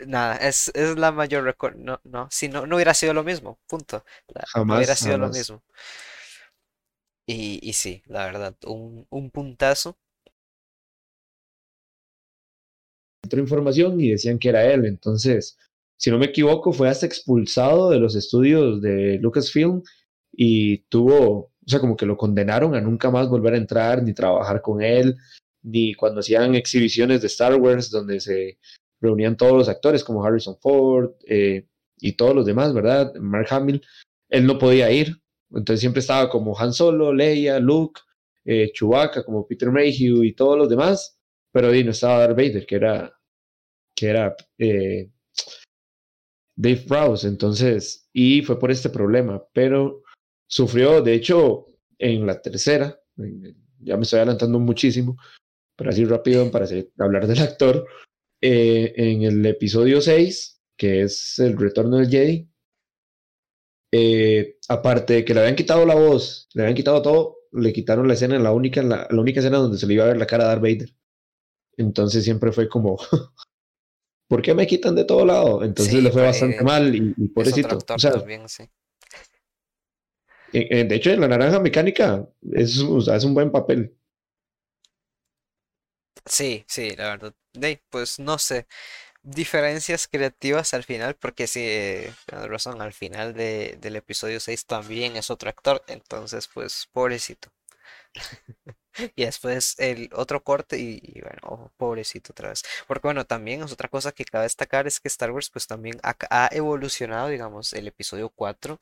[0.06, 4.04] nada, es, es la mayor no, no, si no, no hubiera sido lo mismo, punto.
[4.46, 5.62] jamás, no hubiera sido lo mismo.
[7.26, 9.96] Y, y sí, la verdad, un, un puntazo.
[13.24, 15.56] Otra información y decían que era él, entonces,
[15.96, 19.82] si no me equivoco, fue hasta expulsado de los estudios de Lucasfilm
[20.32, 24.12] y tuvo, o sea, como que lo condenaron a nunca más volver a entrar ni
[24.12, 25.16] trabajar con él,
[25.62, 28.58] ni cuando hacían exhibiciones de Star Wars donde se
[29.02, 31.66] reunían todos los actores como Harrison Ford eh,
[31.98, 33.12] y todos los demás, ¿verdad?
[33.16, 33.82] Mark Hamill,
[34.30, 38.00] él no podía ir, entonces siempre estaba como Han Solo, Leia, Luke,
[38.44, 41.18] eh, Chewbacca, como Peter Mayhew y todos los demás,
[41.52, 43.12] pero ahí no estaba Darth Vader, que era,
[43.94, 45.10] que era, eh,
[46.54, 50.02] Dave Prowse, entonces, y fue por este problema, pero
[50.46, 51.66] sufrió, de hecho,
[51.98, 53.00] en la tercera,
[53.80, 55.16] ya me estoy adelantando muchísimo,
[55.76, 56.66] pero así rápido para
[56.98, 57.86] hablar del actor,
[58.42, 62.50] eh, en el episodio 6, que es el retorno del Jedi,
[63.92, 68.08] eh, aparte de que le habían quitado la voz, le habían quitado todo, le quitaron
[68.08, 70.26] la escena, la única, la, la única escena donde se le iba a ver la
[70.26, 70.92] cara a Darth Vader.
[71.76, 72.98] Entonces siempre fue como,
[74.28, 75.62] ¿por qué me quitan de todo lado?
[75.62, 77.78] Entonces le fue bastante mal y, y pobrecito.
[77.78, 78.64] O sea, también, sí.
[80.52, 83.96] de hecho, en la naranja mecánica es, es un buen papel.
[86.26, 87.34] Sí, sí, la verdad.
[87.90, 88.66] pues no sé.
[89.22, 95.16] Diferencias creativas al final, porque sí, eh, razón, al final de, del episodio 6 también
[95.16, 97.50] es otro actor, entonces pues pobrecito.
[99.16, 102.62] Y después el otro corte y, bueno, oh, pobrecito otra vez.
[102.86, 105.98] Porque bueno, también es otra cosa que cabe destacar es que Star Wars pues también
[106.02, 108.80] ha, evolucionado, digamos, el episodio 4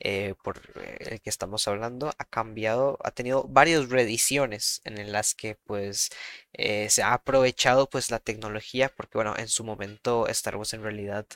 [0.00, 5.34] eh, por eh, el que estamos hablando, ha cambiado, ha tenido varias reediciones en las
[5.34, 6.10] que pues
[6.52, 10.82] eh, se ha aprovechado pues la tecnología, porque bueno, en su momento Star Wars en
[10.82, 11.26] realidad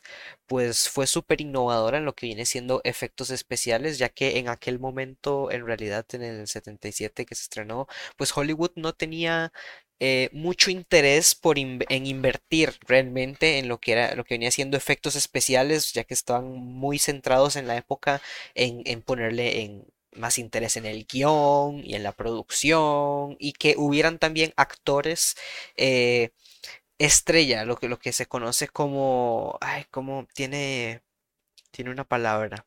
[0.47, 4.79] pues fue súper innovadora en lo que viene siendo efectos especiales, ya que en aquel
[4.79, 9.53] momento en realidad en el 77 que se estrenó, pues Hollywood no tenía
[10.01, 14.77] eh, mucho interés por en invertir realmente en lo que era lo que venía siendo
[14.77, 18.21] efectos especiales, ya que estaban muy centrados en la época
[18.55, 24.19] en, ponerle en más interés en el guion y en la producción y que hubieran
[24.19, 25.37] también actores
[25.77, 26.31] eh,
[26.99, 31.03] estrella, lo que, lo que se conoce como, ay, como tiene,
[31.73, 32.67] tiene una palabra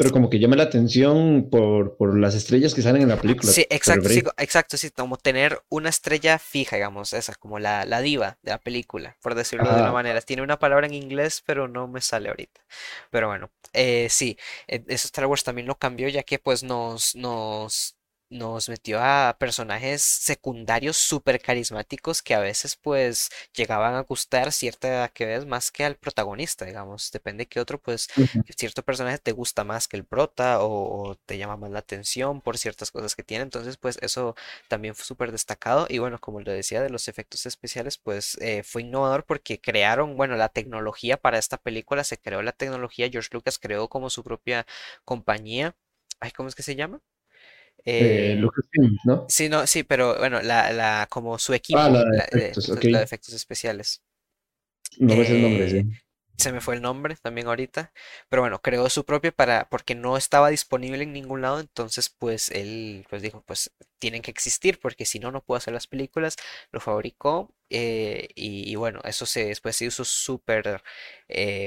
[0.00, 3.52] pero como que llama la atención por, por, las estrellas que salen en la película.
[3.52, 8.00] Sí, exacto, sí, exacto, sí, como tener una estrella fija, digamos, esa, como la, la
[8.00, 10.22] diva de la película, por decirlo de una manera.
[10.22, 12.62] Tiene una palabra en inglés, pero no me sale ahorita.
[13.10, 17.14] Pero bueno, eh, sí, e, eso Star Wars también lo cambió, ya que pues nos,
[17.14, 17.99] nos
[18.30, 25.08] nos metió a personajes secundarios súper carismáticos que a veces pues llegaban a gustar cierta
[25.08, 27.10] que ves más que al protagonista, digamos.
[27.10, 28.08] Depende que otro pues
[28.56, 32.56] cierto personaje te gusta más que el prota o, te llama más la atención por
[32.56, 33.42] ciertas cosas que tiene.
[33.42, 34.36] Entonces pues eso
[34.68, 38.62] también fue súper destacado y bueno, como lo decía de los efectos especiales pues eh,
[38.62, 43.30] fue innovador porque crearon, bueno, la tecnología para esta película, se creó la tecnología, George
[43.32, 44.66] Lucas creó como su propia
[45.04, 45.74] compañía.
[46.20, 47.00] Ay, ¿cómo es que se llama?
[47.84, 48.40] Eh,
[49.04, 49.26] ¿no?
[49.28, 54.02] Sí, no, sí, pero bueno, la, la, como su equipo ah, la de efectos, especiales.
[54.98, 55.86] No me el nombre, eh,
[56.36, 57.92] Se me fue el nombre también ahorita.
[58.28, 61.60] Pero bueno, creó su propio para, porque no estaba disponible en ningún lado.
[61.60, 65.72] Entonces, pues él pues dijo, pues tienen que existir, porque si no, no puedo hacer
[65.72, 66.36] las películas.
[66.72, 67.54] Lo fabricó.
[67.70, 70.82] Eh, y, bueno, eso se después se hizo súper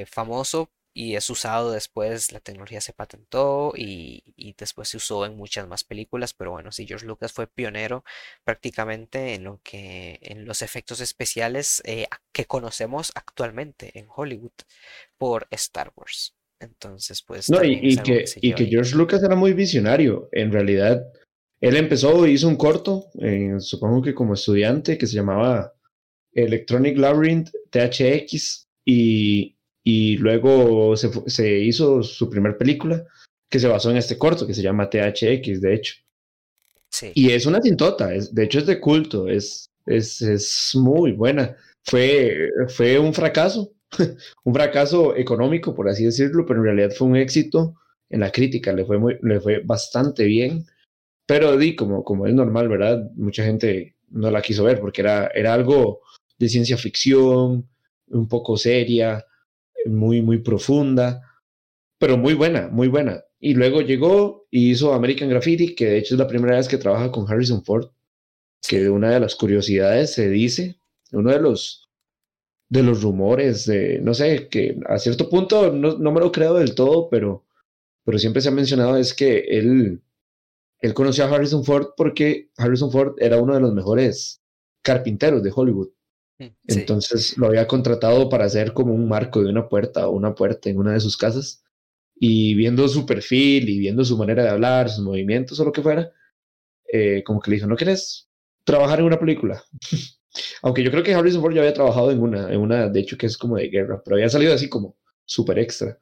[0.08, 5.68] famoso y es usado después, la tecnología se patentó y, después se usó en muchas
[5.68, 8.04] más películas, pero bueno, sí, George Lucas fue pionero
[8.44, 14.52] prácticamente en lo que, en los efectos especiales eh, que conocemos actualmente en Hollywood
[15.18, 16.36] por Star Wars.
[16.60, 17.50] Entonces, pues...
[17.50, 21.04] No, y, que, y que George Lucas era muy visionario, en realidad.
[21.60, 25.74] Él empezó, hizo un corto, eh, supongo que como estudiante, que se llamaba
[26.32, 33.06] Electronic Labyrinth THX, y, y luego se, se, hizo su primer película
[33.50, 35.96] que se basó en este corto que se llama THX, de hecho.
[36.90, 37.12] Sí.
[37.14, 41.56] Y es una cintota, es, de hecho es de culto, es, es, es muy buena.
[41.84, 43.74] Fue, fue un fracaso,
[44.44, 47.76] un fracaso económico, por así decirlo, pero en realidad fue un éxito
[48.10, 50.66] en la crítica, le fue, muy, le fue bastante bien.
[51.26, 53.10] Pero di, como, como es normal, ¿verdad?
[53.16, 56.02] Mucha gente no la quiso ver porque era, era algo
[56.38, 57.68] de ciencia ficción,
[58.08, 59.26] un poco seria,
[59.86, 61.22] muy, muy profunda,
[62.00, 63.24] pero muy buena, muy buena.
[63.40, 66.78] Y luego llegó y hizo American Graffiti, que de hecho es la primera vez que
[66.78, 67.90] trabaja con Harrison Ford,
[68.68, 70.80] que una de las curiosidades se dice,
[71.12, 71.90] uno de los,
[72.70, 76.56] de los rumores, de, no sé, que a cierto punto no, no me lo creo
[76.56, 77.46] del todo, pero,
[78.04, 80.02] pero siempre se ha mencionado es que él,
[80.80, 84.42] él conoció a Harrison Ford porque Harrison Ford era uno de los mejores
[84.82, 85.90] carpinteros de Hollywood.
[86.68, 90.70] Entonces lo había contratado para hacer como un marco de una puerta o una puerta
[90.70, 91.64] en una de sus casas.
[92.16, 95.82] Y viendo su perfil y viendo su manera de hablar, sus movimientos o lo que
[95.82, 96.12] fuera,
[96.92, 98.30] eh, como que le dijo, ¿no quieres
[98.64, 99.64] trabajar en una película?
[100.62, 103.18] Aunque yo creo que Harrison Ford ya había trabajado en una, en una, de hecho
[103.18, 105.98] que es como de guerra, pero había salido así como súper extra.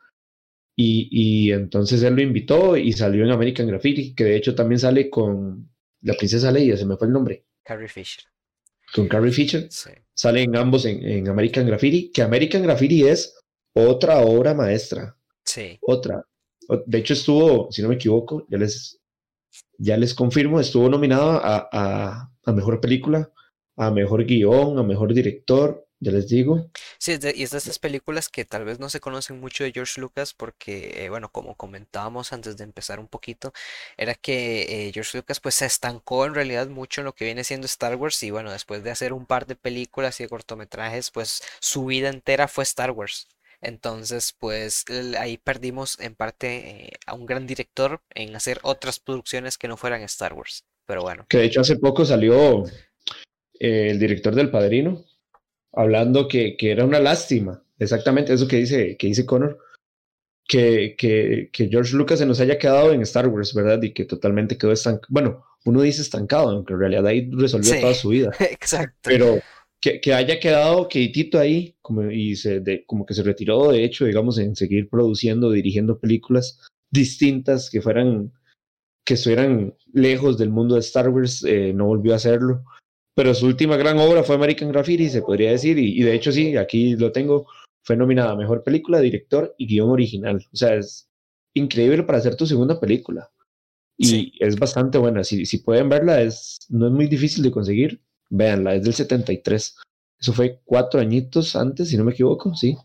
[0.75, 4.79] Y, y, entonces él lo invitó y salió en American Graffiti, que de hecho también
[4.79, 5.69] sale con
[6.01, 7.45] la princesa Leia, se me fue el nombre.
[7.63, 8.30] Carrie Fisher.
[8.93, 9.67] Con Carrie Fisher.
[9.71, 13.35] Sí salen ambos en, American Graffiti, que American Graffiti es
[13.73, 15.17] otra obra maestra.
[15.43, 15.79] Sí.
[15.81, 16.23] Otra.
[16.85, 18.99] De hecho, estuvo, si no me equivoco, ya les,
[19.79, 23.31] ya les confirmo, estuvo nominado a, a, a mejor película,
[23.77, 26.69] a mejor guion, a mejor director, ya les digo.
[26.97, 30.01] Sí, y es de estas películas que tal vez no se conocen mucho de George
[30.01, 33.53] Lucas porque, eh, bueno, como comentábamos antes de empezar un poquito,
[33.97, 37.43] era que eh, George Lucas pues se estancó en realidad mucho en lo que viene
[37.43, 41.11] siendo Star Wars y bueno, después de hacer un par de películas y de cortometrajes,
[41.11, 43.27] pues su vida entera fue Star Wars.
[43.61, 44.85] Entonces, pues
[45.19, 49.77] ahí perdimos en parte eh, a un gran director en hacer otras producciones que no
[49.77, 50.65] fueran Star Wars.
[50.87, 51.27] Pero bueno.
[51.29, 52.63] Que de hecho hace poco salió
[53.59, 55.05] el director del Padrino,
[55.73, 59.57] hablando que, que, era una lástima, exactamente eso que dice, que dice Connor,
[60.47, 63.81] que, que, que, George Lucas se nos haya quedado en Star Wars, ¿verdad?
[63.81, 65.07] Y que totalmente quedó estancado.
[65.09, 68.31] Bueno, uno dice estancado, aunque en realidad ahí resolvió toda su vida.
[68.39, 68.97] Exacto.
[69.03, 69.39] Pero
[69.79, 73.83] que, que haya quedado quietito ahí, como, y se, de, como que se retiró, de
[73.83, 76.59] hecho, digamos, en seguir produciendo, dirigiendo películas
[76.91, 78.33] distintas que fueran,
[79.05, 82.63] que estuvieran lejos del mundo de Star Wars, eh, no volvió a hacerlo
[83.15, 86.55] pero su última gran obra fue American Graffiti, se podría decir, y, de hecho sí,
[86.57, 87.47] aquí lo tengo,
[87.83, 90.45] fue nominada a Mejor Película, Director y Guión Original.
[90.51, 91.09] O sea, es
[91.53, 93.29] increíble para hacer tu segunda película.
[93.97, 95.23] Y es bastante buena.
[95.23, 98.01] Si, si pueden verla, es, no es muy difícil de conseguir.
[98.29, 99.75] Véanla, es del 73.
[100.19, 102.75] Eso fue cuatro añitos antes, si no me equivoco, sí.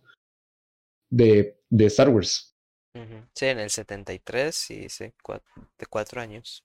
[1.08, 2.54] De, de Star Wars.
[3.34, 6.64] Sí, en el 73, sí, sí, de cuatro años.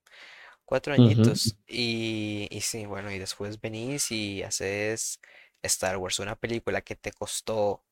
[0.72, 1.58] Cuatro añitos.
[1.68, 5.20] y, y sí, bueno, y después venís y haces
[5.64, 7.84] Star Wars, una película que te costó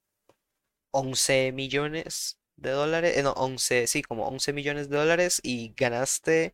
[0.92, 6.54] 11 millones de dólares, eh, no, 11, sí, como 11 millones de dólares y ganaste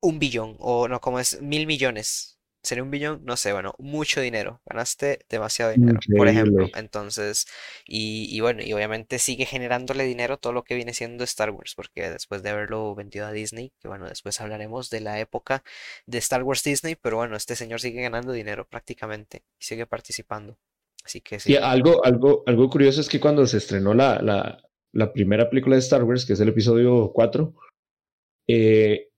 [0.00, 2.33] un billón, o no, como es mil millones
[2.64, 7.46] sería un billón, no sé, bueno, mucho dinero, ganaste demasiado dinero, por ejemplo, entonces,
[7.86, 12.10] y, bueno, y obviamente sigue generándole dinero todo lo que viene siendo Star Wars, porque
[12.10, 15.62] después de haberlo vendido a Disney, que bueno, después hablaremos de la época
[16.06, 20.56] de Star Wars Disney, pero bueno, este señor sigue ganando dinero prácticamente y sigue participando.
[21.04, 21.52] Así que sí.
[21.52, 24.58] Y algo, algo, algo curioso es que cuando se estrenó la, la,
[24.92, 27.54] la primera película de Star Wars, que es el episodio 4,
[28.48, 29.10] eh,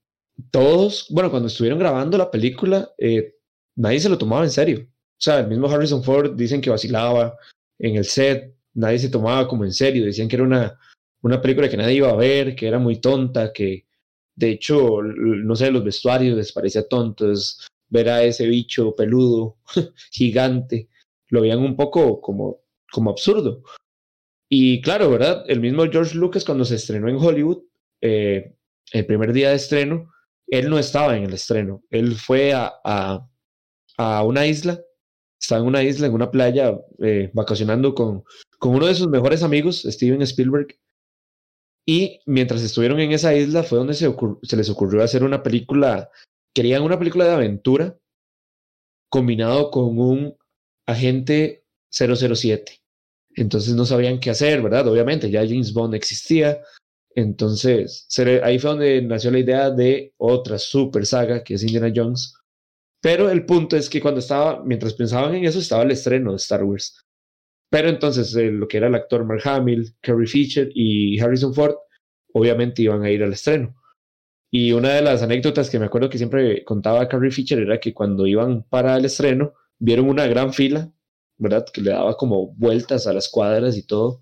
[0.50, 3.35] todos, bueno, cuando estuvieron grabando la película, eh,
[3.76, 4.86] nadie se lo tomaba en serio.
[4.88, 7.36] O sea, el mismo Harrison Ford dicen que vacilaba
[7.78, 10.78] en el set, nadie se tomaba como en serio, decían que era una,
[11.22, 13.86] una película que nadie iba a ver, que era muy tonta, que
[14.34, 19.56] de hecho, no sé, los vestuarios les parecía tontos, ver a ese bicho peludo,
[20.10, 20.88] gigante,
[21.28, 22.60] lo veían un poco como,
[22.92, 23.62] como absurdo.
[24.48, 25.44] Y claro, ¿verdad?
[25.48, 27.62] El mismo George Lucas cuando se estrenó en Hollywood,
[28.00, 28.54] eh,
[28.92, 30.12] el primer día de estreno,
[30.48, 33.28] él no estaba en el estreno, él fue a, a
[33.98, 34.80] una isla,
[35.40, 38.24] estaba en una isla, en una playa, eh, vacacionando con,
[38.58, 40.78] con uno de sus mejores amigos, Steven Spielberg.
[41.86, 46.10] Y mientras estuvieron en esa isla fue donde se, se les ocurrió hacer una película,
[46.52, 47.96] querían una película de aventura
[49.08, 50.36] combinado con un
[50.86, 52.80] agente 007.
[53.36, 54.88] Entonces no sabían qué hacer, ¿verdad?
[54.88, 56.60] Obviamente ya James Bond existía.
[57.14, 58.06] Entonces
[58.42, 62.34] ahí fue donde nació la idea de otra super saga que es Indiana Jones,
[63.06, 66.38] pero el punto es que cuando estaba, mientras pensaban en eso, estaba el estreno de
[66.38, 67.06] Star Wars.
[67.70, 71.76] Pero entonces eh, lo que era el actor Mark Hamill, Carrie Fisher y Harrison Ford,
[72.32, 73.76] obviamente iban a ir al estreno.
[74.50, 77.94] Y una de las anécdotas que me acuerdo que siempre contaba Carrie Fisher era que
[77.94, 80.92] cuando iban para el estreno, vieron una gran fila,
[81.38, 81.64] ¿verdad?
[81.72, 84.20] Que le daba como vueltas a las cuadras y todo.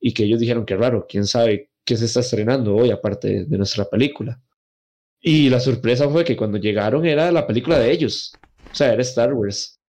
[0.00, 3.58] Y que ellos dijeron que raro, quién sabe qué se está estrenando hoy aparte de
[3.58, 4.40] nuestra película.
[5.26, 8.34] Y la sorpresa fue que cuando llegaron era la película de ellos.
[8.70, 9.80] O sea, era Star Wars.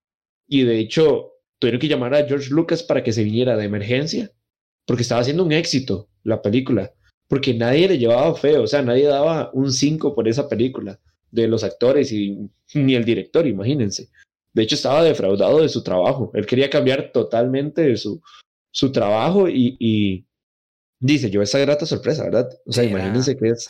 [0.47, 4.31] Y de hecho, tuvieron que llamar a George Lucas para que se viniera de emergencia,
[4.85, 6.93] porque estaba haciendo un éxito la película,
[7.27, 11.49] porque nadie le llevaba fe, o sea, nadie daba un 5 por esa película, de
[11.49, 14.09] los actores y ni el director, imagínense.
[14.53, 16.31] De hecho, estaba defraudado de su trabajo.
[16.33, 18.21] Él quería cambiar totalmente de su,
[18.71, 20.25] su trabajo y, y
[20.97, 22.49] dice, yo esa grata sorpresa, ¿verdad?
[22.65, 23.67] O sea, imagínense que es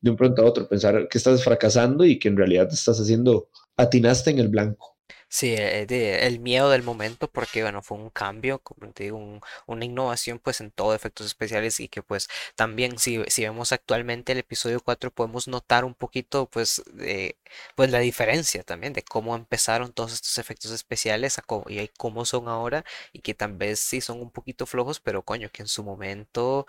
[0.00, 3.48] de un pronto a otro, pensar que estás fracasando y que en realidad estás haciendo,
[3.76, 4.98] atinaste en el blanco.
[5.30, 9.84] Sí, eh, el miedo del momento, porque bueno, fue un cambio, como te digo, una
[9.84, 14.38] innovación pues en todo efectos especiales y que pues también si, si vemos actualmente el
[14.38, 17.36] episodio 4 podemos notar un poquito pues de,
[17.74, 22.84] pues la diferencia también de cómo empezaron todos estos efectos especiales y cómo son ahora
[23.12, 26.66] y que tal vez sí son un poquito flojos, pero coño, que en su momento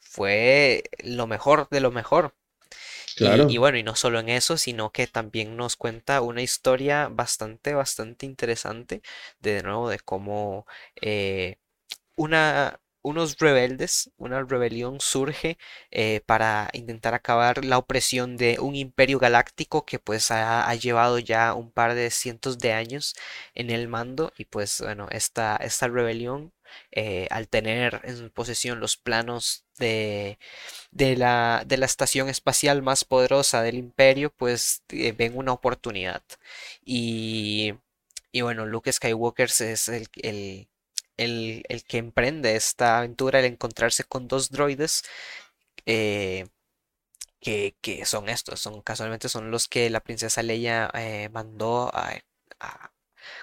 [0.00, 2.34] fue lo mejor de lo mejor
[3.48, 7.74] Y, bueno, y no solo en eso, sino que también nos cuenta una historia bastante,
[7.74, 9.02] bastante interesante,
[9.40, 10.66] de, nuevo, de cómo
[11.00, 11.56] eh,
[12.16, 15.58] una, unos rebeldes, una rebelión surge
[15.90, 21.54] eh, para intentar acabar la opresión de un imperio galáctico que pues ha, llevado ya
[21.54, 23.14] un par de cientos de años
[23.54, 26.52] en el mando y pues bueno, esta, esta rebelión
[26.92, 30.38] eh, al tener en posesión los planos de,
[30.90, 36.22] de, la, de la estación espacial más poderosa del imperio pues eh, ven una oportunidad
[36.84, 37.74] y,
[38.32, 40.68] y bueno, Luke Skywalker es el, el
[41.16, 45.04] el, que emprende esta aventura, el encontrarse con dos droides.
[45.86, 46.46] Eh,
[47.40, 47.74] que,
[48.06, 50.90] son estos, son casualmente son los que la princesa Leia
[51.32, 51.90] mandó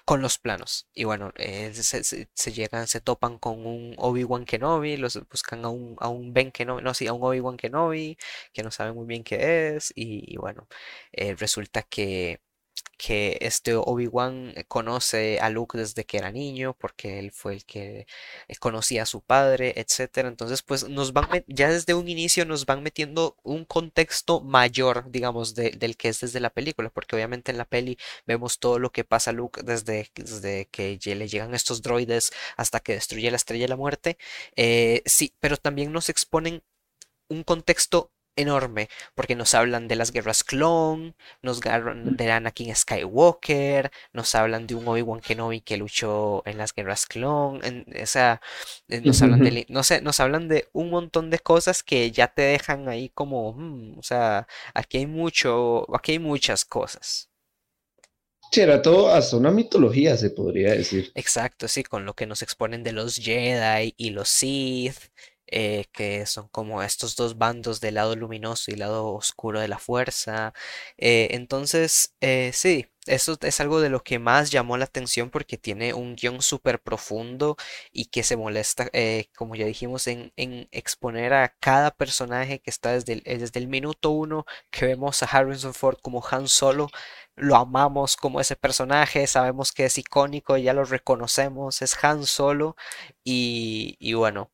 [0.06, 0.88] con los planos.
[0.94, 5.96] Y bueno, eh, se, llegan, se topan con un Obi-Wan Kenobi, los buscan a un,
[6.00, 8.18] a un Ben Kenobi, no, sí, a un Obi-Wan Kenobi,
[8.54, 9.92] que no saben muy bien qué es.
[9.96, 10.68] Y, y bueno,
[11.38, 12.42] resulta que
[12.98, 18.08] que este Obi-Wan conoce a Luke desde que era niño, porque él fue el que
[18.48, 20.28] eh, conocía a su padre, etcétera.
[20.28, 25.56] Entonces, pues nos van ya desde un inicio nos van metiendo un contexto mayor, digamos,
[25.56, 29.04] del que es desde la película, porque obviamente en la peli vemos todo lo que
[29.04, 33.66] pasa a Luke desde, desde que le llegan estos droides hasta que destruye la estrella
[33.66, 34.18] de la muerte.
[34.56, 36.64] Eh, sí, pero también nos exponen
[37.30, 43.92] un contexto enorme, porque nos hablan de las guerras clon, nos hablan de Anakin Skywalker,
[44.14, 48.42] nos hablan de un Obi-Wan Kenobi que luchó en las guerras clon, en, o sea,
[48.88, 52.28] eh, nos hablan de, no sé, nos hablan de un montón de cosas que ya
[52.28, 57.30] te dejan ahí como, mm, o sea, aquí hay mucho, aquí hay muchas cosas.
[58.52, 61.12] Sí, era todo hasta una mitología, se podría decir.
[61.14, 65.12] Exacto, sí, con lo que nos exponen de los Jedi y los Sith,
[65.52, 69.80] eh, que son como estos dos bandos del lado luminoso y lado oscuro de la
[69.80, 70.54] fuerza.
[70.98, 75.58] Eh, entonces, eh, sí, eso es algo de lo que más llamó la atención porque
[75.58, 77.58] tiene un guion súper profundo
[77.92, 78.90] y que se molesta,
[79.36, 80.32] como ya dijimos, en,
[80.72, 85.26] exponer a cada personaje que está desde el, desde el minuto uno que vemos a
[85.26, 86.90] Harrison Ford como Han Solo.
[87.36, 92.76] Lo amamos como ese personaje, sabemos que es icónico, ya lo reconocemos, es Han Solo
[93.24, 94.52] y, y bueno,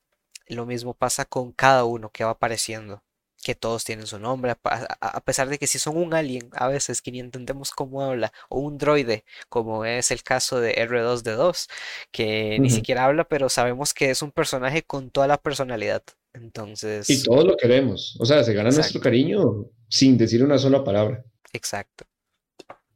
[0.48, 3.04] lo mismo pasa con cada uno que va apareciendo,
[3.43, 7.02] que todos tienen su nombre, a, pesar de que si son un alien, a veces
[7.02, 11.70] que ni entendemos cómo habla, o un droide, como es el caso de R2D2,
[12.12, 16.04] que ni siquiera habla, pero sabemos que es un personaje con toda la personalidad.
[16.34, 17.10] Entonces.
[17.10, 18.18] Y todos lo queremos.
[18.20, 21.24] O sea, se gana nuestro cariño sin decir una sola palabra.
[21.54, 22.06] Exacto.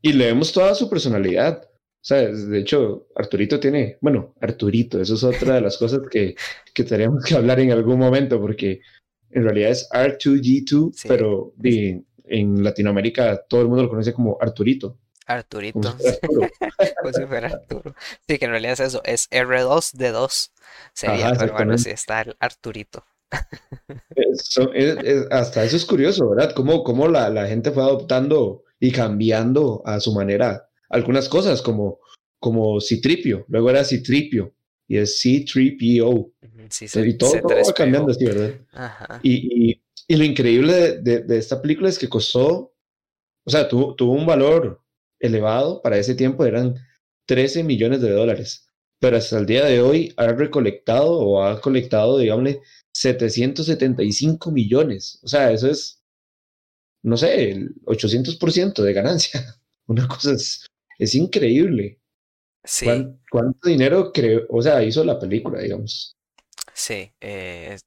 [0.02, 1.68] Y leemos toda su personalidad.
[2.10, 6.34] Sea, de hecho, Arturito tiene, bueno, Arturito, eso es otra de las cosas que,
[6.74, 8.82] que tenemos que hablar en algún momento, porque
[9.30, 11.53] en realidad es R2G2, pero
[12.24, 14.97] en Latinoamérica todo el mundo lo conoce como Arturito.
[15.28, 15.80] Arturito.
[15.80, 17.93] Como si fuera Arturo.
[18.28, 20.49] Sí, que en realidad es eso, es R2D2.
[20.93, 23.05] Sería, pero bueno, sí está el Arturito.
[25.30, 26.55] hasta eso es curioso, ¿verdad?
[26.55, 32.00] Cómo, cómo la, la gente fue adoptando y cambiando a su manera algunas cosas como,
[32.40, 34.54] como Citripio, luego era Citripio
[34.88, 36.32] y es C3PO.
[36.70, 38.60] Sí, y todo, va cambiando así, ¿verdad?
[39.24, 42.74] Y, y, y, lo increíble de, de, esta película es que costó,
[43.44, 44.84] o sea, tuvo, tuvo un valor
[45.20, 46.76] elevado para ese tiempo, eran
[47.26, 48.68] 13 millones de dólares,
[49.00, 52.56] pero hasta el día de hoy ha recolectado o ha colectado, digamos,
[52.94, 55.20] 775 millones.
[55.24, 56.04] O sea, eso es,
[57.04, 59.56] no sé, el 800% de ganancia.
[59.88, 60.66] Una cosa es,
[61.00, 62.00] es increíble.
[62.64, 62.86] Sí.
[63.32, 66.18] ¿Cuánto, dinero creó, o sea, hizo la película, digamos?
[66.74, 67.78] Sí, eh,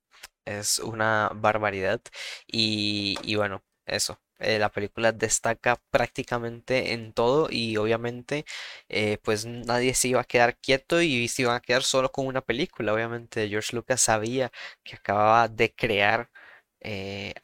[0.44, 2.00] es, una barbaridad.
[2.46, 4.18] Y, y bueno, eso.
[4.38, 8.44] Eh, la película destaca prácticamente en todo y obviamente
[8.88, 12.26] eh, pues nadie se iba a quedar quieto y se iba a quedar solo con
[12.26, 12.92] una película.
[12.92, 14.50] Obviamente George Lucas sabía
[14.82, 16.30] que acababa de crear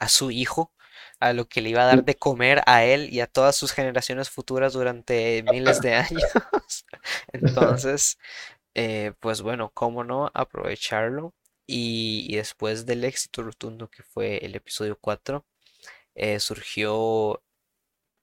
[0.00, 0.72] a su hijo
[1.20, 3.72] a lo que le iba a dar de comer a él y a todas sus
[3.72, 6.22] generaciones futuras durante miles de años.
[7.32, 8.18] Entonces,
[8.74, 11.34] eh, pues bueno, cómo no aprovecharlo.
[11.70, 15.44] Y, después del éxito rotundo que fue el episodio 4,
[16.14, 17.42] eh, surgió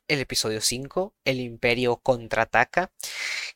[0.07, 2.91] el episodio 5, El Imperio contraataca,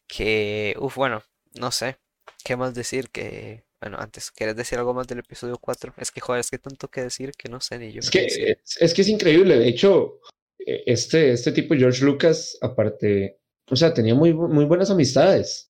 [0.08, 1.24] que, uff, bueno,
[1.56, 2.00] no sé,
[2.44, 5.94] qué más decir que bueno, antes, ¿quieres decir algo más del episodio 4?
[5.98, 8.00] Es que, joder, es que tanto que decir que no sé ni yo.
[8.00, 9.58] Es que, es, que es increíble.
[9.58, 10.20] De hecho,
[10.58, 15.69] e, este, este tipo, George Lucas, aparte, o sea, tenía muy, muy buenas amistades.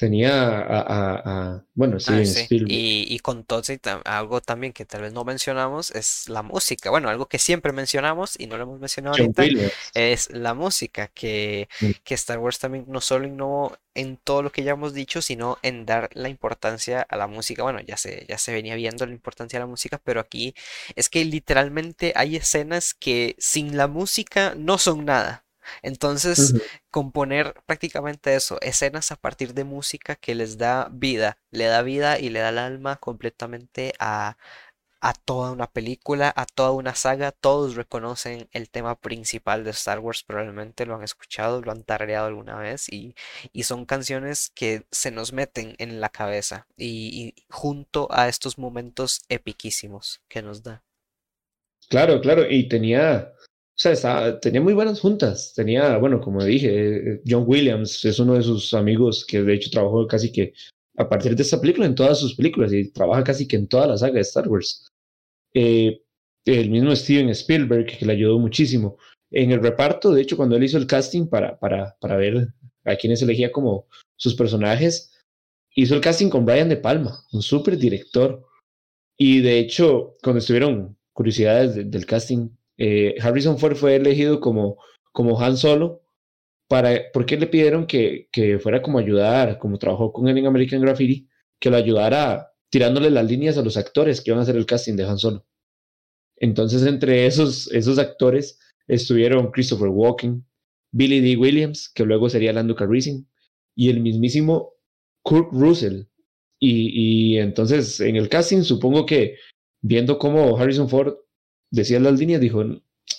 [0.00, 5.24] Tenía a, bueno, sí, ah, Y, y, con Toxic algo también que tal vez no
[5.24, 6.88] mencionamos es la música.
[6.88, 9.44] Bueno, algo que siempre mencionamos y no lo hemos mencionado ahorita
[9.92, 11.90] es la música, que, mm.
[12.02, 15.58] que Star Wars también no solo innovó en todo lo que ya hemos dicho, sino
[15.62, 17.62] en dar la importancia a la música.
[17.62, 20.54] Bueno, ya se, ya se venía viendo la importancia de la música, pero aquí
[20.96, 25.44] es que literalmente hay escenas que sin la música no son nada.
[25.82, 26.54] Entonces,
[26.90, 32.18] componer prácticamente eso, escenas a partir de música que les da vida, le da vida
[32.18, 34.36] y le da el alma completamente a,
[35.00, 37.32] a toda una película, a toda una saga.
[37.32, 42.26] Todos reconocen el tema principal de Star Wars, probablemente lo han escuchado, lo han tarareado
[42.26, 43.14] alguna vez y,
[43.52, 48.58] y son canciones que se nos meten en la cabeza y, y junto a estos
[48.58, 50.82] momentos epiquísimos que nos da.
[51.88, 53.32] Claro, claro, y tenía,
[53.84, 55.52] o sea, tenía muy buenas juntas.
[55.54, 60.06] Tenía, bueno, como dije, John Williams es uno de sus amigos que de hecho trabajó
[60.06, 60.52] casi que
[60.96, 63.86] a partir de esta película en todas sus películas y trabaja casi que en toda
[63.86, 64.86] la saga de Star Wars.
[65.54, 66.02] Eh,
[66.44, 68.98] el mismo Steven Spielberg que le ayudó muchísimo.
[69.30, 72.48] En el reparto, de hecho, cuando él hizo el casting para, para, para ver
[72.84, 75.12] a quienes elegía como sus personajes,
[75.74, 78.44] hizo el casting con Brian De Palma, un súper director.
[79.16, 82.50] Y de hecho, cuando estuvieron curiosidades del casting,
[82.82, 84.78] eh, Harrison Ford fue elegido como,
[85.12, 86.00] como Han Solo
[86.66, 90.80] para, porque le pidieron que, que fuera como ayudar, como trabajó con él en American
[90.80, 91.28] Graffiti,
[91.60, 94.96] que lo ayudara tirándole las líneas a los actores que iban a hacer el casting
[94.96, 95.46] de Han Solo.
[96.38, 98.58] Entonces, entre esos, esos actores
[98.88, 100.42] estuvieron Christopher Walken,
[100.90, 101.36] Billy D.
[101.36, 103.28] Williams, que luego sería Lando Calrissian,
[103.76, 104.72] y el mismísimo
[105.22, 106.04] Kurt Russell.
[106.58, 109.36] Y, y entonces, en el casting, supongo que
[109.82, 111.14] viendo cómo Harrison Ford
[111.70, 112.64] decía las líneas, dijo,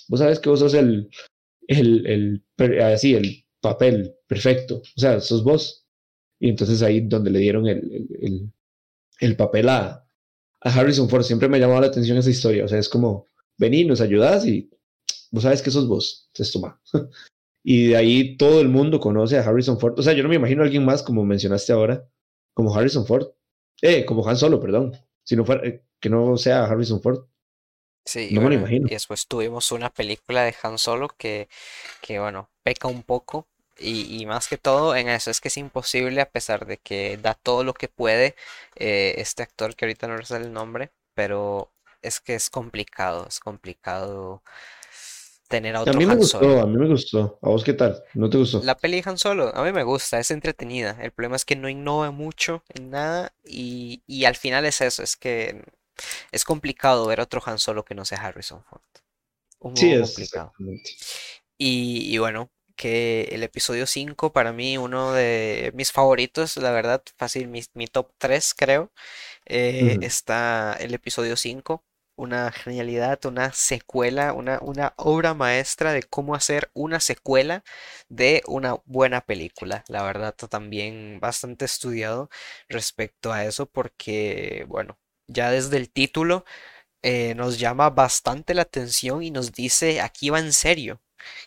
[0.08, 1.10] vos sabes que vos sos el,
[1.68, 2.44] el,
[2.82, 5.86] así, el papel perfecto, o sea, sos vos.
[6.40, 8.52] Y entonces ahí donde le dieron el, el,
[9.20, 10.06] el papel a,
[10.62, 13.28] a, Harrison Ford, siempre me ha llamado la atención esa historia, o sea, es como,
[13.58, 14.70] vení, nos ayudas y
[15.30, 16.82] vos sabes que sos vos, entonces toma.
[17.64, 20.36] y de ahí todo el mundo conoce a Harrison Ford, o sea, yo no me
[20.36, 22.10] imagino a alguien más, como mencionaste ahora,
[22.56, 23.28] como Harrison Ford,
[23.82, 24.94] eh, como Han Solo, perdón,
[25.24, 27.26] si no fuera, eh, que no sea Harrison Ford.
[28.06, 31.48] Sí, y, bueno, y después tuvimos una película de Han Solo que,
[32.02, 33.48] que bueno, peca un poco.
[33.78, 37.34] Y, más que todo en eso es que es imposible, a pesar de que da
[37.34, 38.36] todo lo que puede
[38.76, 41.72] eh, este actor, que ahorita no sale el nombre, pero
[42.04, 44.44] es que es complicado, es complicado
[45.48, 47.40] tener a otro a mí me gustó, A mí me gustó.
[47.42, 48.04] ¿A vos qué tal?
[48.14, 48.62] ¿No te gustó?
[48.64, 50.98] La peli de Han Solo, a mí me gusta, es entretenida.
[51.02, 55.02] El problema es que no innova mucho en nada y, y al final es eso,
[55.02, 55.64] es que
[56.32, 58.82] es complicado ver otro Han Solo que no sea Harrison Ford.
[59.60, 60.54] Un sí, es complicado.
[61.58, 67.04] Y, y, bueno, que el episodio 5 para mí uno de mis favoritos, la verdad,
[67.18, 68.92] fácil, mi, mi top 3 creo,
[69.46, 71.84] eh, está el episodio 5
[72.16, 77.64] una genialidad, una secuela, una, una, obra maestra de cómo hacer una secuela
[78.10, 79.84] de una buena película.
[79.88, 82.30] La verdad, también bastante estudiado
[82.70, 85.00] respecto a eso porque, bueno,
[85.32, 86.46] ya desde el título
[87.04, 91.02] eh, nos llama bastante la atención y nos dice aquí va en serio,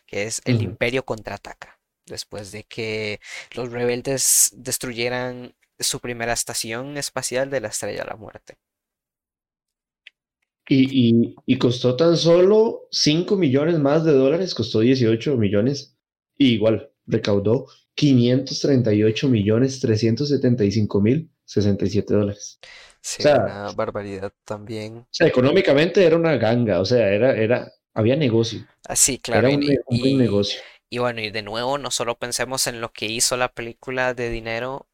[0.07, 3.21] que es el imperio contraataca, después de que
[3.55, 8.57] los rebeldes destruyeran su primera estación espacial de la Estrella de la Muerte.
[10.67, 15.95] Y, y, costó tan solo 5 millones más de dólares, costó 18 millones,
[16.39, 22.59] y igual recaudó 538 millones 375 mil 67 dólares.
[23.05, 24.97] Sí, una barbaridad también.
[24.97, 28.67] O sea, económicamente era una ganga, o sea, era, era, había negocio.
[28.89, 29.47] Ah, sí, claro.
[29.47, 30.59] Era un, negocio.
[30.89, 34.31] Y bueno, y de nuevo, no solo pensemos en lo que hizo la película de
[34.31, 34.89] dinero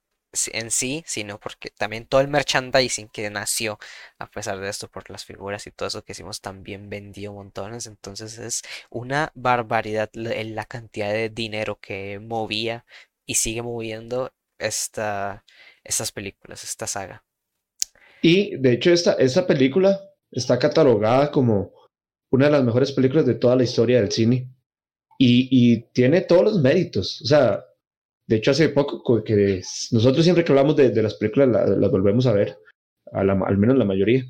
[0.53, 3.79] en sí, sino porque también todo el merchandising que nació
[4.19, 7.87] a pesar de esto, por las figuras y todo eso que hicimos, también vendió montones.
[7.87, 12.85] Entonces es una barbaridad la cantidad de dinero que movía
[13.25, 15.45] y sigue moviendo esta,
[15.85, 17.23] estas películas, esta saga.
[18.23, 20.01] Y de hecho esta, esta película
[20.31, 21.73] está catalogada como
[22.31, 24.49] una de las mejores películas de toda la historia del cine.
[25.18, 27.21] Y, y tiene todos los méritos.
[27.23, 27.64] O sea,
[28.27, 29.61] de hecho hace poco que
[29.91, 32.57] nosotros siempre que hablamos de, de las películas las, volvemos a ver,
[33.12, 34.25] a la, al menos la mayoría.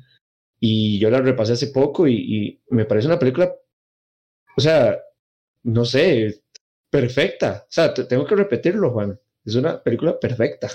[0.59, 3.53] Y yo la repasé hace poco y, y me parece una película,
[4.57, 4.99] o sea,
[5.63, 6.43] no sé,
[6.89, 7.63] perfecta.
[7.63, 9.19] O sea, tengo que repetirlo, Juan.
[9.45, 10.69] Es una película perfecta.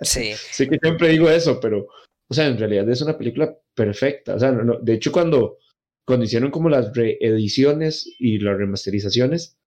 [0.00, 0.32] Sí.
[0.52, 1.88] sé que siempre digo eso, pero
[2.28, 4.34] o sea, en realidad es una película perfecta.
[4.34, 5.58] O sea, no, de hecho, cuando,
[6.04, 9.58] cuando hicieron como las reediciones y las remasterizaciones,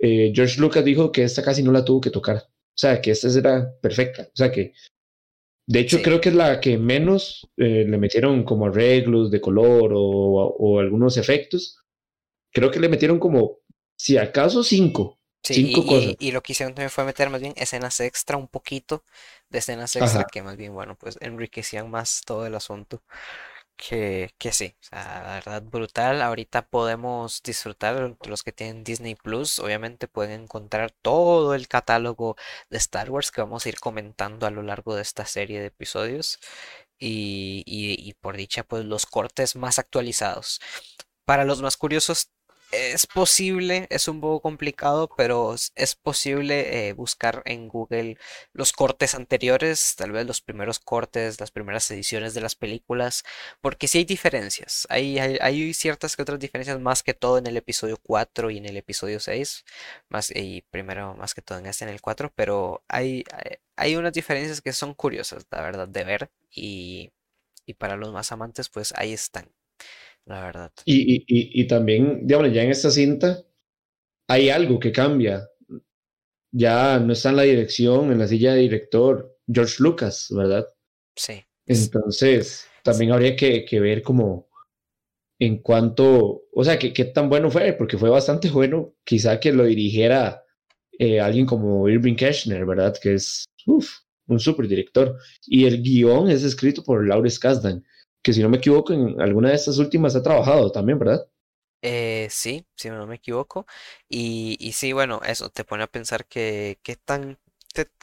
[0.00, 2.36] eh, George Lucas dijo que esta casi no la tuvo que tocar.
[2.36, 4.24] O sea, que esta era perfecta.
[4.24, 4.72] O sea, que
[5.66, 9.92] de hecho creo que es la que menos eh, le metieron como arreglos de color
[9.94, 11.78] o, algunos efectos.
[12.52, 13.60] Creo que le metieron como,
[13.96, 15.18] si acaso, cinco.
[15.52, 16.16] Cinco y, cosas.
[16.18, 19.04] Y, lo que hicieron también fue meter más bien escenas extra, un poquito
[19.50, 23.02] de escenas extra que más bien, bueno, pues enriquecían más todo el asunto
[23.76, 26.22] que, que sí, o sea, la verdad brutal.
[26.22, 32.36] Ahorita podemos disfrutar, los que tienen Disney Plus, obviamente pueden encontrar todo el catálogo
[32.70, 35.66] de Star Wars que vamos a ir comentando a lo largo de esta serie de
[35.66, 36.38] episodios.
[36.98, 40.60] Y, y por dicha, pues los cortes más actualizados.
[41.24, 42.30] Para los más curiosos,
[42.74, 48.16] es posible, es un poco complicado, pero es posible eh, buscar en Google
[48.52, 53.24] los cortes anteriores, tal vez los primeros cortes, las primeras ediciones de las películas,
[53.60, 54.86] porque sí hay diferencias.
[54.90, 58.66] Hay, hay, ciertas que otras diferencias, más que todo en el episodio 4 y en
[58.66, 59.64] el episodio 6,
[60.08, 63.24] más, y primero más que todo en este en el 4, pero hay,
[63.76, 67.12] hay unas diferencias que son curiosas, la verdad, de ver, y,
[67.66, 69.50] y para los más amantes, pues ahí están
[70.26, 70.72] la verdad.
[70.84, 73.42] Y, y, y, también, digamos, ya en esta cinta
[74.28, 75.48] hay algo que cambia.
[76.52, 80.66] Ya no está en la dirección, en la silla de director, George Lucas, ¿verdad?
[81.16, 81.44] Sí.
[81.66, 84.48] Entonces, también habría que, que ver como
[85.38, 89.64] en cuanto, o sea, qué tan bueno fue, porque fue bastante bueno, quizá que lo
[89.64, 90.44] dirigiera
[90.98, 92.96] eh, alguien como Irving Keschner, ¿verdad?
[93.00, 95.18] Que es un super director.
[95.46, 97.84] Y el guion es escrito por Laurence Kasdan,
[98.24, 101.28] que si no me equivoco, en alguna de estas últimas ha trabajado también, ¿verdad?
[101.82, 103.66] Eh, sí, si no me equivoco.
[104.08, 107.38] Y, y sí, bueno, eso te pone a pensar que qué tan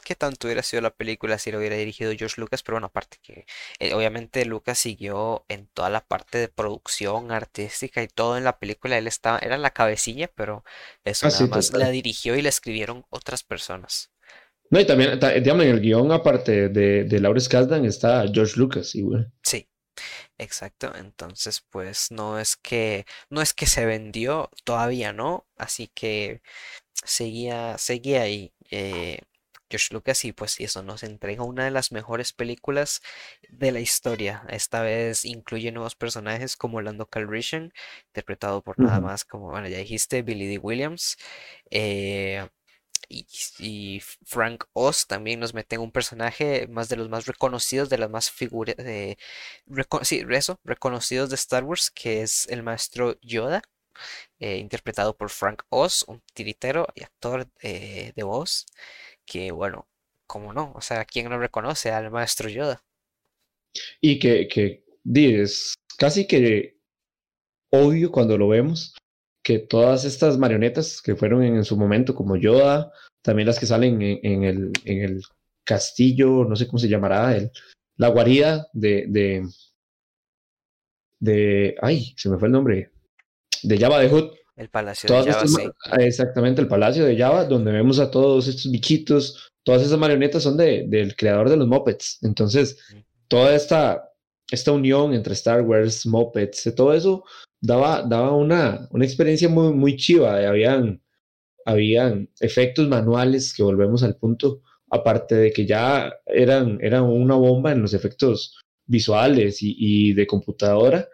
[0.04, 3.18] qué, tanto hubiera sido la película si lo hubiera dirigido George Lucas, pero bueno, aparte
[3.22, 3.46] que
[3.78, 8.58] eh, obviamente Lucas siguió en toda la parte de producción artística y todo en la
[8.58, 10.64] película, él estaba, era la cabecilla, pero
[11.04, 14.10] eso ah, nada más la dirigió y la escribieron otras personas.
[14.70, 18.94] No, y también, digamos, en el guion, aparte de, de Laura Kasdan, está George Lucas,
[18.94, 19.30] igual.
[19.42, 19.68] Sí,
[20.38, 25.46] Exacto, entonces pues no es que no es que se vendió todavía, ¿no?
[25.56, 26.42] Así que
[27.04, 29.20] seguía seguía ahí eh,
[29.70, 33.02] George Lucas y pues eso nos entrega una de las mejores películas
[33.50, 34.44] de la historia.
[34.50, 37.72] Esta vez incluye nuevos personajes como Lando Calrissian,
[38.08, 40.58] interpretado por nada más como, bueno, ya dijiste, Billy D.
[40.58, 41.16] Williams.
[41.70, 42.48] Eh,
[43.12, 47.98] y, Frank Oz también nos mete en un personaje más de los más reconocidos, de
[47.98, 49.18] las más figuras de
[50.02, 53.62] sí, eso, reconocidos de Star Wars, que es el maestro Yoda,
[54.38, 58.66] eh, interpretado por Frank Oz, un tiritero y actor eh, de voz,
[59.26, 59.86] que bueno,
[60.26, 62.82] como no, o sea, ¿quién no reconoce al maestro Yoda?
[64.00, 64.84] Y que, que
[65.14, 66.78] es casi que
[67.70, 68.94] obvio cuando lo vemos,
[69.42, 74.00] que todas estas marionetas que fueron en, su momento como Yoda, también las que salen
[74.00, 75.22] en, el, en el
[75.64, 77.50] castillo, no sé cómo se llamará, el,
[77.96, 79.48] la guarida de, de,
[81.18, 82.90] de, ay, se me fue el nombre,
[83.62, 84.32] de Java de Hood.
[84.56, 85.62] El palacio de Java, sí.
[85.98, 90.56] Exactamente, el palacio de Java, donde vemos a todos estos bichitos, todas esas marionetas son
[90.56, 92.18] de, del creador de los Muppets.
[92.22, 92.78] Entonces,
[93.28, 94.08] toda esta,
[94.50, 97.24] esta unión entre Star Wars, Muppets, todo eso
[97.62, 100.36] daba, daba una, una experiencia muy, muy chiva.
[100.46, 101.02] Habían,
[101.64, 104.60] habían efectos manuales que volvemos al punto,
[104.90, 111.08] aparte de que ya eran, eran una bomba en los efectos visuales y de computadora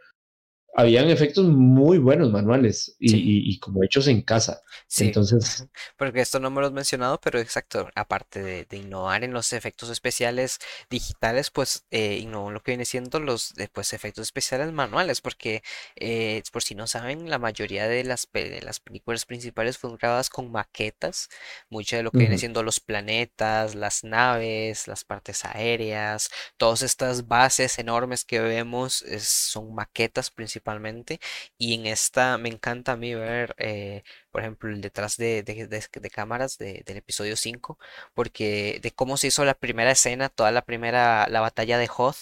[0.75, 4.63] habían efectos muy buenos manuales y, como hechos en casa.
[4.87, 5.67] Sí, Entonces,
[5.97, 9.91] porque esto no me lo he mencionado, pero exacto, aparte de, innovar en los efectos
[9.91, 10.59] especiales
[10.89, 15.63] digitales, pues eh, innovó en lo que viene siendo los pues, efectos especiales manuales, porque
[15.97, 18.29] eh, por si no saben, la mayoría de las,
[18.63, 21.29] las películas principales fueron grabadas con maquetas,
[21.71, 27.27] mucho de lo que viene siendo los planetas, las naves, las partes aéreas, todas estas
[27.27, 31.21] bases enormes que vemos son maquetas principales principalmente.
[31.59, 36.11] Y en esta me encanta a mí ver, eh, por ejemplo, el detrás de, de,
[36.11, 37.79] cámaras del episodio 5,
[38.15, 42.17] porque de cómo se hizo la primera escena, toda la primera, la batalla de Hoth,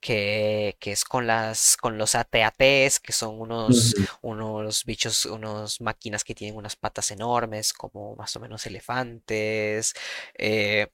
[0.00, 6.24] que, que es con las con los ATATs, que son unos, unos bichos, unos máquinas
[6.24, 9.94] que tienen unas patas enormes, como más o menos elefantes.
[10.38, 10.88] Eh,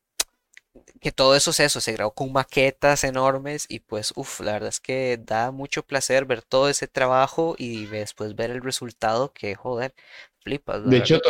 [1.01, 4.69] que todo eso es eso, se grabó con maquetas enormes y pues, uff, la verdad
[4.69, 9.55] es que da mucho placer ver todo ese trabajo y después ver el resultado que,
[9.55, 9.95] joder,
[10.41, 10.89] flipas.
[10.89, 11.21] De hecho,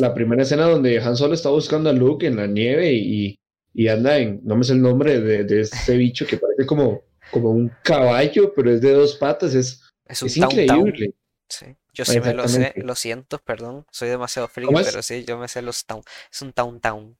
[0.00, 3.38] la, primera escena donde Han Solo está buscando a Luke en la nieve y,
[3.72, 7.02] y anda en, no me sé el nombre de, de este bicho que parece como,
[7.30, 11.14] como un caballo, pero es de dos patas, es, es, increíble.
[11.48, 11.66] Sí.
[11.92, 15.48] Yo sí me lo sé, lo siento, perdón, soy demasiado frío, pero sí, yo me
[15.48, 16.02] sé los town.
[16.30, 17.16] Es un town town.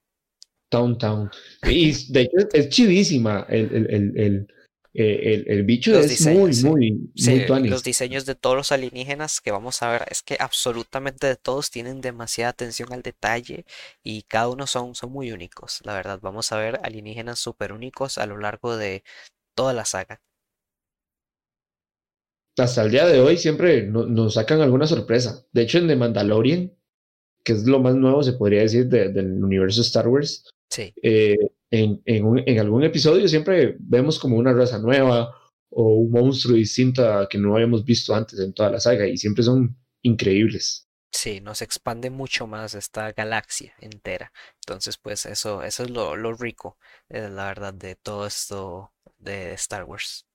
[0.68, 1.30] Town Town.
[1.68, 4.46] Y de hecho es chivísima el, el, el,
[4.98, 9.82] eh, el, bicho es muy, muy, muy Los diseños de todos los alienígenas que vamos
[9.82, 13.66] a ver es que absolutamente de todos tienen demasiada atención al detalle
[14.02, 15.80] y cada uno son, son muy únicos.
[15.84, 19.04] La verdad, vamos a ver alienígenas súper únicos a lo largo de
[19.54, 20.22] toda la saga.
[22.56, 25.44] Hasta el día de hoy siempre nos sacan alguna sorpresa.
[25.52, 26.72] De hecho, en The Mandalorian,
[27.44, 30.92] que es lo más nuevo, se podría decir, del universo Star Wars, sí.
[31.02, 31.36] Eh,
[31.70, 35.34] en, en, algún episodio siempre vemos como una raza nueva
[35.70, 39.42] o un monstruo distinto que no habíamos visto antes en toda la saga y siempre
[39.42, 40.88] son increíbles.
[41.12, 44.32] Sí, nos expande mucho más esta galaxia entera.
[44.60, 49.54] Entonces, pues eso, eso es lo, lo rico, eh, la verdad, de todo esto de
[49.54, 50.26] Star Wars.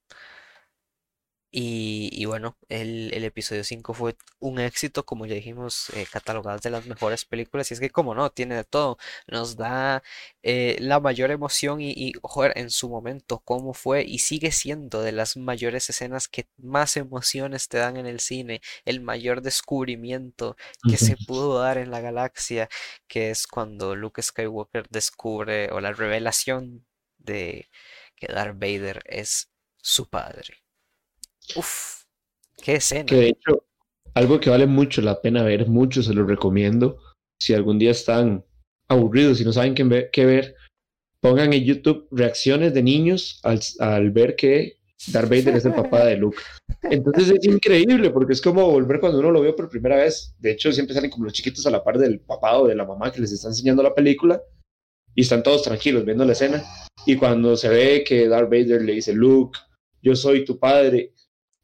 [1.54, 6.86] Y, bueno, el, episodio 5 fue un éxito, como ya dijimos, eh, catalogadas de las
[6.86, 7.70] mejores películas.
[7.70, 8.96] Y es que, como no, tiene de todo.
[9.26, 10.02] Nos da
[10.42, 15.02] eh, la mayor emoción y, y, joder, en su momento, cómo fue y sigue siendo
[15.02, 18.62] de las mayores escenas que más emociones te dan en el cine.
[18.86, 20.56] El mayor descubrimiento
[20.88, 22.70] que se pudo dar en la galaxia,
[23.08, 26.86] que es cuando Luke Skywalker descubre o la revelación
[27.18, 27.68] de
[28.16, 29.50] que Darth Vader es
[29.82, 30.61] su padre.
[31.56, 32.04] Uf,
[32.62, 33.06] qué escena.
[33.06, 33.64] Que de hecho,
[34.14, 36.98] algo que vale mucho la pena ver, mucho se lo recomiendo.
[37.40, 38.44] Si algún día están
[38.88, 40.54] aburridos y no saben qué ver, ver
[41.20, 44.78] pongan en YouTube reacciones de niños al, al ver que
[45.08, 46.38] Darth Vader es el papá de Luke.
[46.82, 50.34] Entonces es increíble porque es como volver cuando uno lo vio por primera vez.
[50.38, 52.84] De hecho, siempre salen como los chiquitos a la par del papá o de la
[52.84, 54.40] mamá que les está enseñando la película
[55.14, 56.62] y están todos tranquilos viendo la escena.
[57.06, 59.58] Y cuando se ve que Darth Vader le dice, Luke,
[60.00, 61.12] yo soy tu padre,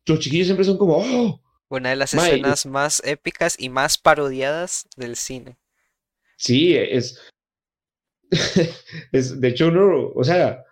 [0.08, 1.40] los chiquillos siempre son como, oh.
[1.70, 5.58] Una de las escenas más épicas y más parodiadas del cine.
[6.36, 7.20] Sí, es,
[9.12, 10.64] es, de hecho uno, o sea,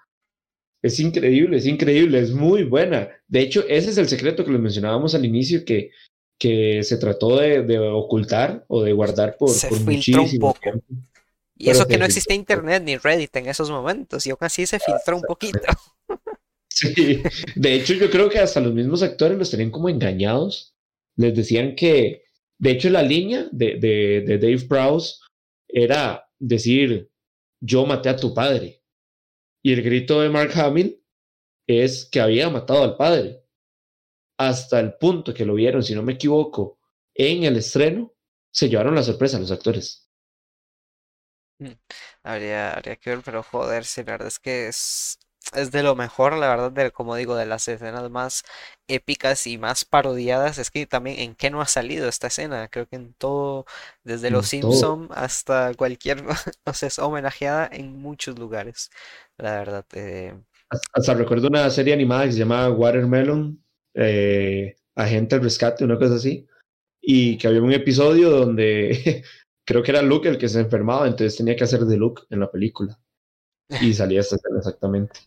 [0.82, 3.10] es increíble, es increíble, es muy buena.
[3.26, 5.90] De hecho, ese es el secreto que les mencionábamos al inicio, que,
[6.38, 10.60] que se trató de, ocultar o de guardar por, se filtró un poco.
[11.58, 14.78] Y eso que no existe internet ni Reddit en esos momentos, y aún así se
[14.78, 15.60] filtró un poquito.
[16.76, 17.22] Sí,
[17.54, 20.76] de hecho yo creo que hasta los mismos actores los tenían como engañados.
[21.16, 22.24] Les decían que,
[22.58, 25.14] de hecho la línea de, de, Dave Prowse
[25.66, 27.10] era decir,
[27.62, 28.82] yo maté a tu padre.
[29.62, 31.02] Y el grito de Mark Hamill
[31.66, 33.42] es que había matado al padre.
[34.38, 36.78] Hasta el punto que lo vieron, si no me equivoco,
[37.14, 38.12] en el estreno,
[38.52, 40.10] se llevaron la sorpresa a los actores.
[41.58, 41.72] Mm,
[42.22, 45.18] habría, habría que ver, pero joder, si la verdad es que es,
[45.54, 48.44] es de lo mejor, la verdad, de, como digo, de las escenas más
[48.88, 50.58] épicas y más parodiadas.
[50.58, 52.68] Es que también en qué no ha salido esta escena.
[52.68, 53.66] Creo que en todo,
[54.04, 56.22] desde Los Simpson hasta cualquier,
[56.66, 58.90] no sé, es homenajeada en muchos lugares.
[59.38, 59.84] La verdad.
[59.92, 60.34] Eh...
[60.92, 63.62] Hasta, recuerdo una serie animada que se llama Watermelon,
[63.94, 66.46] eh, Agente del Rescate, una cosa así.
[67.00, 69.22] Y que había un episodio donde
[69.64, 72.40] creo que era Luke el que se enfermaba, entonces tenía que hacer de Luke en
[72.40, 72.98] la película.
[73.80, 75.20] Y salía esta escena exactamente.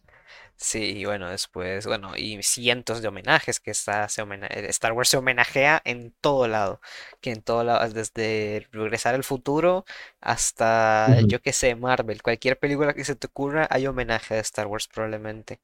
[0.62, 5.16] Sí, bueno, después, bueno, y cientos de homenajes que está, se eh, Star Wars se
[5.18, 6.82] homenajea en todo lado,
[7.22, 9.86] que en todo lado, desde Regresar al Futuro
[10.20, 14.68] hasta, yo qué sé, Marvel, cualquier película que se te ocurra, hay homenaje a Star
[14.68, 15.62] Wars probablemente,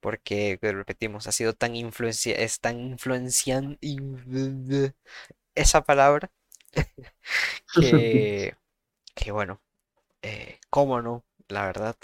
[0.00, 3.78] porque, pues, repetimos, ha sido tan influencia, es tan influenciante,
[5.54, 6.30] esa palabra,
[7.70, 8.56] que,
[9.14, 9.60] que bueno,
[10.22, 11.96] eh, cómo no, la verdad.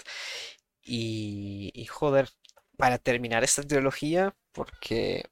[0.85, 2.29] Y, joder,
[2.77, 5.25] para terminar esta trilogía, porque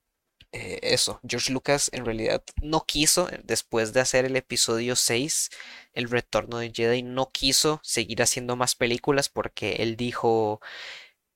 [0.51, 5.49] eh, eso, George Lucas en realidad no quiso, eh, después de hacer el episodio 6,
[5.93, 10.61] El Retorno de Jedi, no quiso seguir haciendo más películas porque él dijo,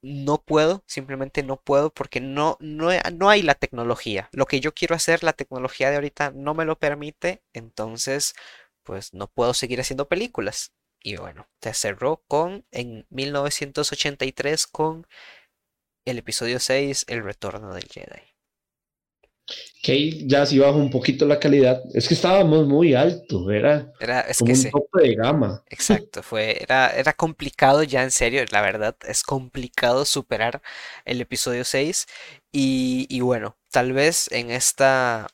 [0.01, 4.29] no puedo, simplemente no puedo porque no, no, no hay la tecnología.
[4.33, 8.33] Lo que yo quiero hacer, la tecnología de ahorita no me lo permite, entonces
[8.83, 10.73] pues no puedo seguir haciendo películas.
[11.05, 15.05] Y bueno, se cerró con, en 1983, con
[16.03, 18.23] el episodio 6, El Retorno del Jedi.
[19.83, 21.83] Que ya si bajó un poquito la calidad.
[21.93, 25.63] Es que estábamos muy alto, era, era como un tope de gama.
[25.69, 30.63] Exacto, fue, era, era complicado ya en serio, la verdad, es complicado superar
[31.05, 32.07] el episodio 6.
[32.51, 35.27] Y, y bueno, tal vez en esta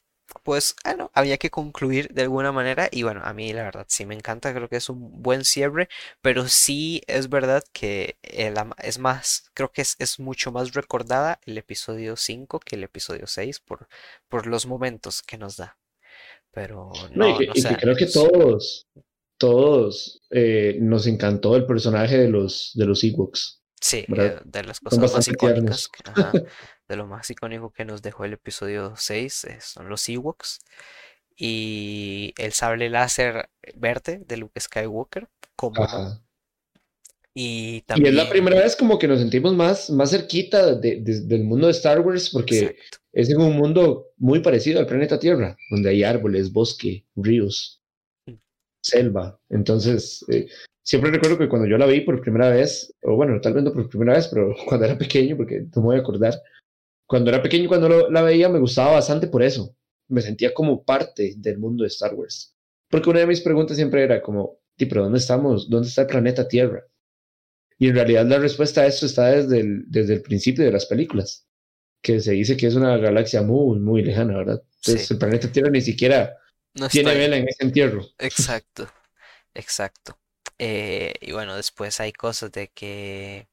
[0.44, 4.06] pues bueno, había que concluir de alguna manera y bueno, a mí la verdad sí
[4.06, 5.90] me encanta, creo que es un buen cierre,
[6.22, 11.58] pero sí es verdad que es más, creo que es, es, mucho más recordada el
[11.58, 13.88] episodio 5 que el episodio 6 por,
[14.28, 15.78] por los momentos que nos da.
[16.52, 18.88] Pero no, y, creo que todos,
[19.38, 23.61] todos eh, nos encantó el personaje de los, de los Ewoks.
[23.82, 25.90] Sí, eh, de las cosas más icónicas,
[26.88, 30.60] de lo más icónico que nos dejó el episodio 6 eh, son los Ewoks
[31.36, 35.88] y el sable láser verde de Luke Skywalker, como
[37.34, 38.14] y, también...
[38.14, 42.02] es la primera vez como que nos sentimos más, más cerquita del mundo de Star
[42.02, 42.78] Wars porque
[43.14, 47.82] es en un mundo muy parecido al planeta Tierra, donde hay árboles, bosque, ríos,
[48.28, 48.34] mm.
[48.84, 49.40] selva.
[49.50, 50.48] Entonces, eh,
[50.92, 53.72] siempre recuerdo que cuando yo la vi por primera vez, o bueno, tal vez no
[53.72, 56.42] por primera vez, pero cuando era pequeño, porque no me voy a acordar,
[57.08, 59.74] cuando era pequeño, cuando la veía, me gustaba bastante por eso.
[60.10, 62.54] Me sentía como parte del mundo de Star Wars.
[62.90, 65.70] Porque una de mis preguntas siempre era como, ¿pero dónde estamos?
[65.70, 66.84] ¿Dónde está el planeta Tierra?
[67.78, 70.86] Y en realidad la respuesta a esto está desde el, desde el principio de las
[70.86, 71.48] películas,
[72.02, 74.62] que se dice que es una galaxia muy, muy lejana, ¿verdad?
[74.76, 76.38] Entonces el planeta Tierra ni siquiera
[76.92, 78.06] tiene vela en ese entierro.
[78.20, 78.90] Exacto,
[79.54, 80.21] exacto.
[80.58, 83.48] Eh, y bueno, después hay cosas de que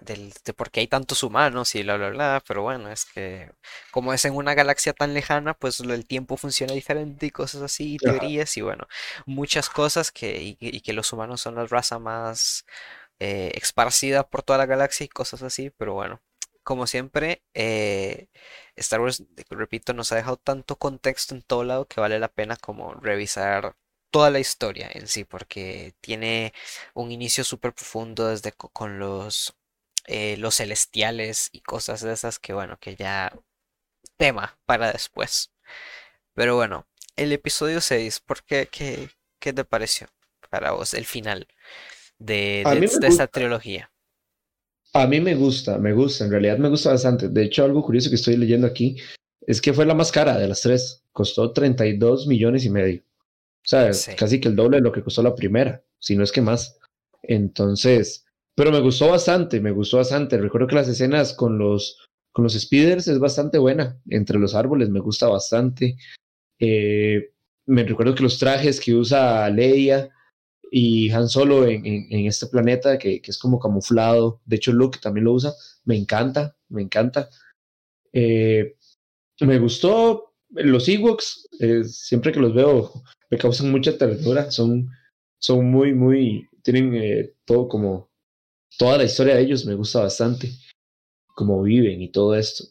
[0.00, 3.52] del, de por qué hay tantos humanos y bla, bla, bla, pero bueno, es que
[3.92, 7.96] como es en una galaxia tan lejana, pues el tiempo funciona diferente y cosas así,
[7.98, 8.86] teorías y bueno,
[9.26, 12.66] muchas cosas que, y que los humanos son la raza más
[13.18, 16.20] eh, esparcida por toda la galaxia y cosas así, pero bueno,
[16.62, 18.28] como siempre, eh,
[18.76, 22.56] Star Wars, repito, nos ha dejado tanto contexto en todo lado que vale la pena
[22.56, 23.76] como revisar
[24.16, 26.54] toda la historia en sí, porque tiene
[26.94, 29.54] un inicio súper profundo desde con los,
[30.06, 33.30] eh, los celestiales y cosas de esas que bueno, que ya
[34.16, 35.52] tema para después.
[36.32, 36.86] Pero bueno,
[37.16, 40.08] el episodio 6, ¿por qué, qué, qué te pareció
[40.48, 41.46] para vos el final?
[42.18, 42.64] de,
[42.98, 43.90] de, esta trilogía.
[44.94, 47.28] A mí me gusta, me gusta, en realidad me gusta bastante.
[47.28, 48.96] De hecho, algo curioso que estoy leyendo aquí
[49.42, 51.04] es que fue la más cara de las tres.
[51.12, 53.02] Costó 32 millones y medio.
[53.66, 56.30] O sea, casi que el doble de lo que costó la primera, si no es
[56.30, 56.78] que más.
[57.22, 60.38] Entonces, pero me gustó bastante, me gustó bastante.
[60.38, 64.00] Recuerdo que las escenas con los, con los speeders es bastante buena.
[64.08, 65.96] Entre los árboles me gusta bastante.
[66.60, 67.32] Eh,
[67.66, 70.10] me recuerdo que los trajes que usa Leia
[70.70, 74.40] y Han Solo en, en, este planeta que, que, es como camuflado.
[74.44, 75.52] De hecho, Luke también lo usa.
[75.84, 77.28] Me encanta, me encanta.
[78.12, 78.76] Eh,
[79.40, 81.48] me gustó los Ewoks.
[81.60, 82.92] Eh, siempre que los veo
[83.30, 84.50] me causan mucha ternura.
[84.50, 84.88] Son,
[85.38, 86.48] son muy, muy.
[86.62, 88.10] Tienen eh, todo como.
[88.78, 90.50] Toda la historia de ellos me gusta bastante.
[91.34, 92.64] Cómo viven y todo esto.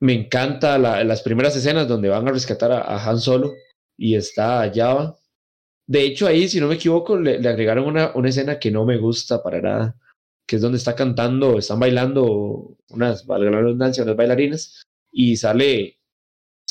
[0.00, 3.52] Me encanta las primeras escenas donde van a rescatar a, Han Solo
[3.96, 5.16] y está Java
[5.86, 8.98] de hecho, ahí, si no me equivoco, le, agregaron una, una, escena que no me
[8.98, 9.96] gusta para nada,
[10.46, 15.98] que es donde está cantando, están bailando unas, valga la redundancia, unas bailarinas, y sale,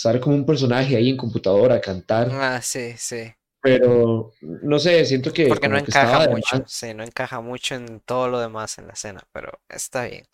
[0.01, 2.29] sale como un personaje ahí en computadora a cantar.
[2.31, 3.31] Ah, sí, sí.
[3.61, 5.45] Pero, no sé, siento que...
[5.45, 9.21] Porque no encaja mucho, sí, no encaja mucho en todo lo demás en la escena,
[9.31, 10.25] pero está bien.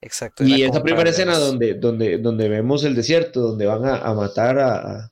[0.00, 0.44] Exacto.
[0.44, 4.58] Y esa primera escena donde, donde, donde vemos el desierto, donde van a, a matar
[4.60, 5.10] a,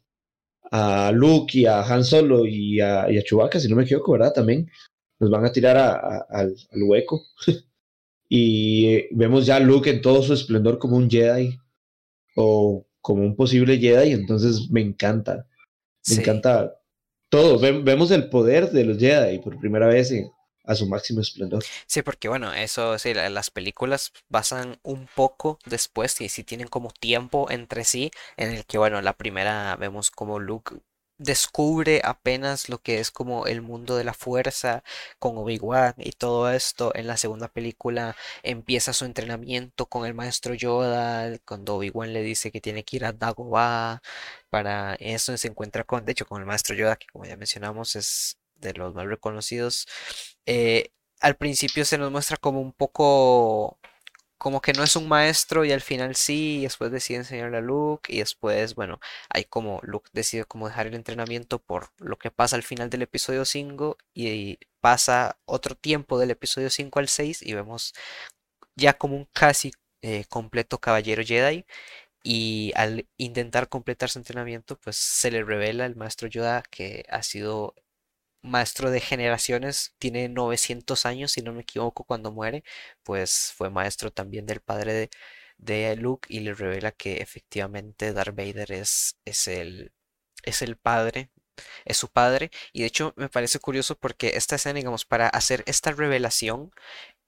[0.70, 4.12] a Luke y a Han Solo y a, y a Chewbacca, si no me equivoco,
[4.12, 4.32] ¿verdad?
[4.32, 4.70] También
[5.18, 7.24] nos van a tirar al, hueco.
[8.28, 11.58] y vemos ya a Luke en todo su esplendor como un Jedi
[12.36, 15.46] o como un posible Jedi, entonces me encanta.
[16.08, 16.74] Me encanta
[17.30, 17.58] todo.
[17.58, 20.30] vemos el poder de los Jedi por primera vez en,
[20.64, 21.64] a su máximo esplendor.
[21.86, 26.90] Sí, porque bueno, eso sí, las películas pasan un poco después y sí tienen como
[26.90, 30.76] tiempo entre sí, en el que bueno, la primera vemos como Luke
[31.18, 34.82] descubre apenas lo que es como el mundo de la fuerza
[35.18, 36.92] con Obi-Wan y todo esto.
[36.94, 42.50] En la segunda película empieza su entrenamiento con el maestro Yoda, cuando Obi-Wan le dice
[42.52, 44.00] que tiene que ir a Dagobah.
[44.50, 47.96] Para eso se encuentra con, de hecho, con el maestro Yoda, que como ya mencionamos
[47.96, 49.86] es de los más reconocidos,
[50.46, 50.90] eh,
[51.20, 53.78] al principio se nos muestra como un poco
[54.38, 57.60] como que no es un maestro y al final sí, y después decide enseñarle a
[57.60, 62.30] Luke y después, bueno, hay como Luke decide como dejar el entrenamiento por lo que
[62.30, 67.42] pasa al final del episodio 5 y pasa otro tiempo del episodio 5 al 6
[67.42, 67.94] y vemos
[68.76, 69.72] ya como un casi
[70.02, 71.66] eh, completo caballero Jedi
[72.22, 77.22] y al intentar completar su entrenamiento pues se le revela al maestro Yoda que ha
[77.22, 77.74] sido
[78.42, 82.64] maestro de generaciones, tiene 900 años, si no me equivoco, cuando muere,
[83.02, 85.10] pues fue maestro también del padre
[85.58, 89.92] de, Luke y le revela que efectivamente Darth Vader es, es, el,
[90.44, 91.30] es el padre,
[91.84, 92.50] es su padre.
[92.72, 96.72] Y de hecho me parece curioso porque esta escena, digamos, para hacer esta revelación,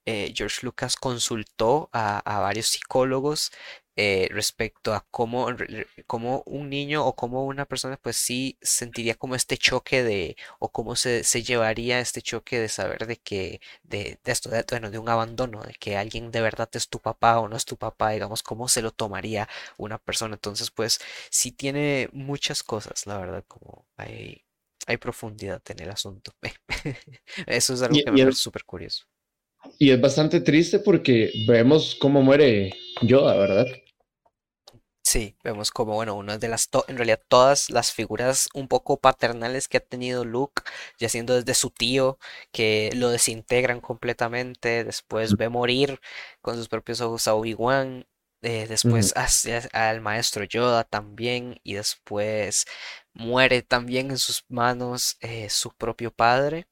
[0.07, 3.53] eh, George Lucas consultó a, varios psicólogos
[3.97, 5.49] eh, respecto a cómo,
[6.07, 10.71] cómo, un niño o cómo una persona pues sí sentiría como este choque de o
[10.71, 14.91] cómo se, se llevaría este choque de saber de que de, de esto de, bueno,
[14.91, 17.77] de un abandono de que alguien de verdad es tu papá o no es tu
[17.77, 20.35] papá digamos cómo se lo tomaría una persona.
[20.35, 24.45] Entonces pues sí tiene muchas cosas la verdad como hay
[24.87, 26.33] hay profundidad en el asunto.
[27.47, 29.07] Eso es algo que me parece súper curioso
[29.79, 33.67] y es bastante triste porque vemos cómo muere Yoda, ¿verdad?
[35.03, 39.67] Sí, vemos como, bueno, una de las, en realidad todas las figuras un poco paternales
[39.67, 40.63] que ha tenido Luke,
[40.99, 42.19] ya siendo desde su tío,
[42.53, 46.01] que lo desintegran completamente, después ve morir
[46.43, 48.07] con sus propios ojos a Obi-Wan,
[48.43, 52.67] eh, después hacia, al maestro Yoda también, y después
[53.13, 56.69] muere también en sus manos eh, su propio padre.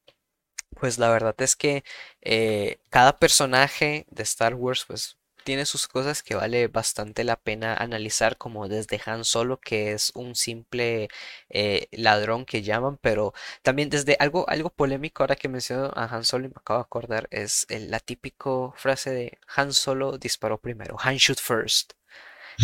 [0.74, 1.84] Pues la verdad es que
[2.22, 7.74] eh, cada personaje de Star Wars, pues tiene sus cosas que vale bastante la pena
[7.74, 11.08] analizar, como desde Han Solo, que es un simple
[11.48, 16.24] eh, ladrón que llaman, pero también desde algo, algo polémico ahora que menciono a Han
[16.24, 20.96] Solo y me acabo de acordar, es la típica frase de Han Solo disparó primero,
[21.00, 21.94] Han shoot first,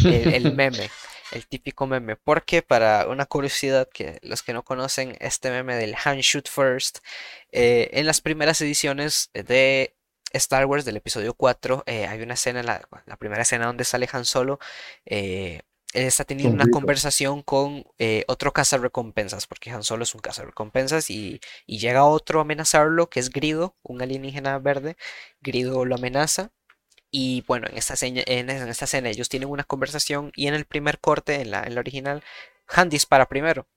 [0.05, 0.91] el, meme.
[1.35, 5.97] El típico meme, porque para una curiosidad que los que no conocen este meme del
[6.05, 6.99] Han Shoot First,
[7.51, 9.95] eh, en las primeras ediciones de
[10.33, 14.09] Star Wars del episodio 4, eh, hay una escena, la, la, primera escena donde sale
[14.13, 14.59] Han Solo,
[15.07, 15.63] eh,
[15.95, 21.09] él está teniendo una conversación con eh, otro cazarrecompensas, porque Han Solo es un cazarrecompensas
[21.09, 24.97] y, y llega otro a amenazarlo, que es Grido, un alienígena verde.
[25.41, 26.51] Grido lo amenaza.
[27.17, 30.65] Y bueno, en esta, en, en esta escena ellos tienen una conversación y en el
[30.65, 32.25] primer corte, en la, en la original,
[32.67, 33.69] Han dispara primero.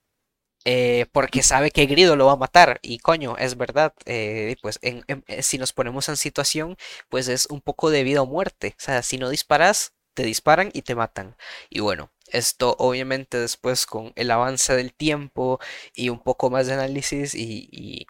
[0.66, 2.80] Eh, porque sabe que Grido lo va a matar.
[2.82, 3.94] Y coño, es verdad.
[4.06, 5.04] Eh, pues eh,
[5.44, 6.78] si nos ponemos en situación,
[7.10, 8.76] pues es un poco de vida o muerte.
[8.80, 11.38] O sea, si no disparas, te disparan y te matan.
[11.70, 15.60] Y bueno, esto obviamente después con el avance del tiempo
[15.96, 18.08] y un poco más de análisis y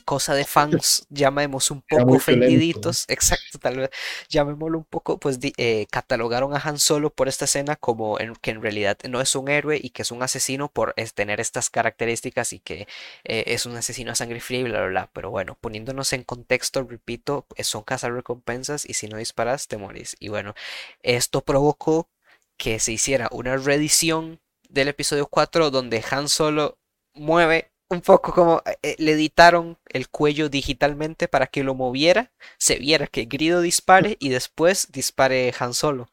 [0.00, 3.90] cosa de fans, llamémoslo un poco ofendiditos, exacto, tal vez,
[4.28, 8.50] llamémoslo un poco, pues eh, catalogaron a Han Solo por esta escena como en, que
[8.50, 12.52] en realidad no es un héroe y que es un asesino por tener estas características
[12.52, 12.86] y que
[13.24, 15.10] eh, es un asesino a sangre fría y bla, bla, bla.
[15.12, 20.16] Pero bueno, poniéndonos en contexto, repito, son cazar recompensas y si no disparas te morís.
[20.20, 20.54] Y bueno,
[21.02, 22.08] esto provocó
[22.56, 26.78] que se hiciera una reedición del episodio 4 donde Han Solo
[27.14, 32.76] mueve un poco como eh, le editaron el cuello digitalmente para que lo moviera, se
[32.76, 36.10] viera que Grido dispare y después dispare Han Solo.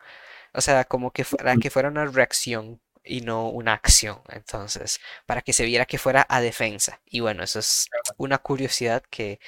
[0.53, 4.21] O sea, como que fuera, que fuera una reacción y no una acción.
[4.29, 7.01] Entonces, para que se viera que fuera a defensa.
[7.05, 9.39] Y bueno, eso es una curiosidad que,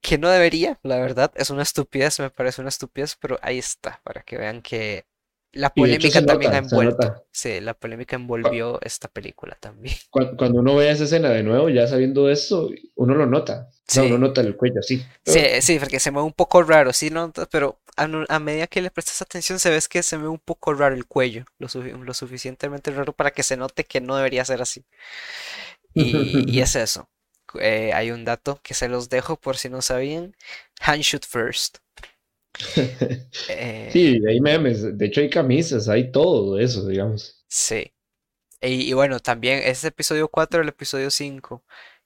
[0.00, 1.32] que no debería, la verdad.
[1.36, 5.06] Es una estupidez, me parece una estupidez, pero ahí está, para que vean que
[5.52, 7.26] la polémica también ha envuelto.
[7.30, 9.94] Sí, la polémica envolvió esta película también.
[10.10, 13.68] Cuando, uno ve esa escena de nuevo, ya sabiendo eso, uno lo nota.
[13.86, 14.00] Sí.
[14.00, 15.04] uno nota el cuello así.
[15.26, 17.30] Sí, sí, porque se mueve un poco raro, sí, ¿no?
[17.50, 20.94] pero a, medida que le prestas atención, se ves que se mueve un poco raro
[20.94, 24.86] el cuello, lo, lo suficientemente raro para que se note que no debería ser así.
[25.92, 27.10] Y, y es eso.
[27.60, 30.34] Eh, hay un dato que se los dejo por si no sabían.
[30.80, 31.78] Hand shoot first.
[33.48, 37.44] Eh, sí, hay memes, de hecho hay camisas, hay todo eso, digamos.
[37.48, 37.92] Sí.
[38.60, 41.64] Y, bueno, también ese episodio 4, el episodio 5.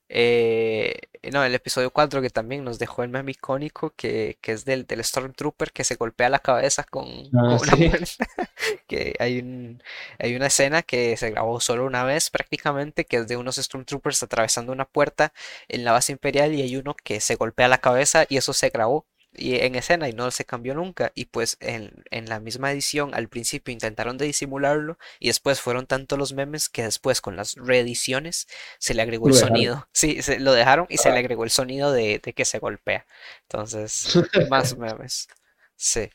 [0.08, 0.94] Eh,
[1.32, 5.02] no, el episodio 4 que también nos dejó el meme icónico que, es del, del,
[5.02, 7.72] Stormtrooper que se golpea la cabeza con, ah, una
[8.86, 9.82] que hay, un,
[10.20, 14.22] hay una escena que se grabó solo una vez prácticamente, que es de unos Stormtroopers
[14.22, 15.32] atravesando una puerta
[15.68, 18.70] en la base imperial y hay uno que se golpea la cabeza y eso se
[18.70, 21.12] grabó y en escena y no se cambió nunca.
[21.14, 26.16] Y pues en, la misma edición al principio intentaron de disimularlo y después fueron tanto
[26.16, 28.48] los memes que después con las reediciones
[28.78, 29.88] se le agregó el sonido.
[29.92, 31.18] Sí, se lo dejaron y se le ah.
[31.20, 33.06] agregó el sonido de, que se golpea.
[33.42, 34.18] Entonces,
[34.50, 35.28] más memes.
[35.76, 36.10] Sí.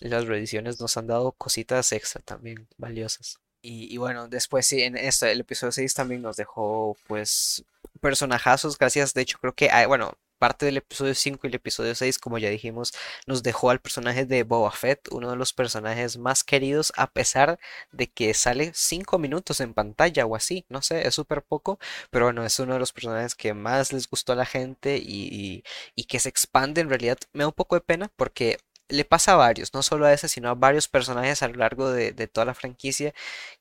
[0.00, 3.38] Las reediciones nos han dado cositas extra también valiosas.
[3.66, 7.64] Y, bueno, después sí, en esto, el episodio 6 también nos dejó pues
[8.02, 11.94] personajazos, gracias, de hecho creo que, hay, bueno, parte del episodio 5 y el episodio
[11.94, 12.92] 6, como ya dijimos,
[13.26, 17.58] nos dejó al personaje de Boba Fett, uno de los personajes más queridos, a pesar
[17.92, 21.78] de que sale 5 minutos en pantalla o así, no sé, es súper poco,
[22.10, 25.64] pero bueno, es uno de los personajes que más les gustó a la gente y,
[26.08, 27.16] que se expande en realidad.
[27.32, 30.28] Me da un poco de pena porque le pasa a varios, no solo a ese,
[30.28, 33.14] sino a varios personajes a lo largo de, de toda la franquicia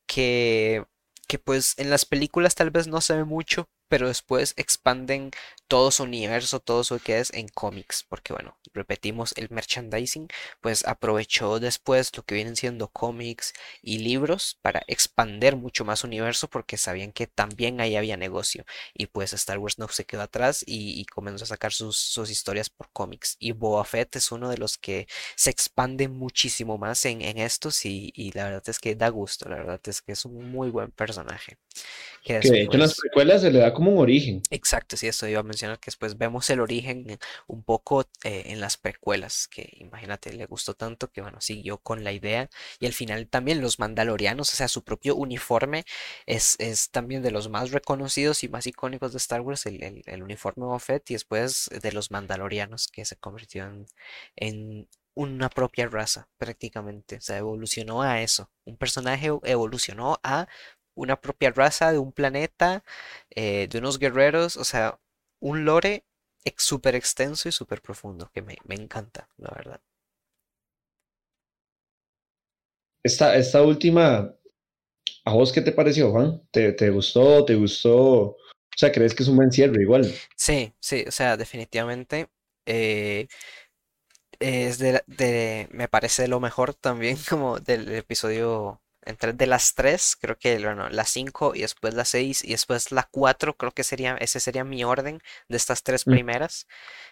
[0.05, 0.83] que
[1.27, 5.31] que pues en las películas tal vez no se ve mucho, pero después expanden
[5.73, 10.27] todo su universo, todo su que es en cómics, porque bueno, repetimos, el merchandising
[10.61, 16.07] pues aprovechó después lo que vienen siendo cómics y libros para expander mucho más su
[16.07, 20.21] universo porque sabían que también ahí había negocio y pues Star Wars no se quedó
[20.21, 24.57] atrás y, comenzó a sacar sus, historias por cómics y Boba Fett es uno de
[24.59, 29.09] los que se expande muchísimo más en, estos y, y la verdad es que da
[29.09, 31.57] gusto, la verdad es que es un muy buen personaje.
[32.23, 34.41] Que, de hecho en las precuelas se le da como un origen.
[34.49, 38.59] Exacto, sí, eso iba a mencionar que después vemos el origen un poco eh, en
[38.59, 42.49] las precuelas, que imagínate, le gustó tanto que bueno, siguió con la idea
[42.79, 45.85] y al final también los mandalorianos, o sea, su propio uniforme
[46.25, 50.23] es, es también de los más reconocidos y más icónicos de Star Wars, el, el,
[50.23, 53.85] uniforme Buffett y después de los mandalorianos que se convirtió en,
[54.35, 60.47] en una propia raza prácticamente, o sea, evolucionó a eso, un personaje evolucionó a
[60.95, 62.83] una propia raza de un planeta,
[63.31, 64.99] eh, de unos guerreros, o sea,
[65.43, 66.05] un lore
[66.57, 69.81] súper extenso y súper profundo, que me, encanta, la verdad.
[73.03, 74.33] Esta, esta última,
[75.25, 76.41] ¿a vos qué te pareció, Juan?
[76.49, 77.43] ¿Te, te gustó?
[77.43, 77.91] ¿Te gustó?
[77.91, 78.37] O
[78.77, 80.09] sea, ¿crees que es un buen cierre igual?
[80.35, 82.29] Sí, sí, o sea, definitivamente.
[82.65, 83.27] Eh,
[84.39, 90.15] es de, de, me parece lo mejor también como del episodio entre de las tres,
[90.19, 93.83] creo que bueno, la 5 y después la 6 y después la 4, creo que
[93.83, 96.11] sería, ese sería mi orden de estas tres mm.
[96.11, 96.67] primeras.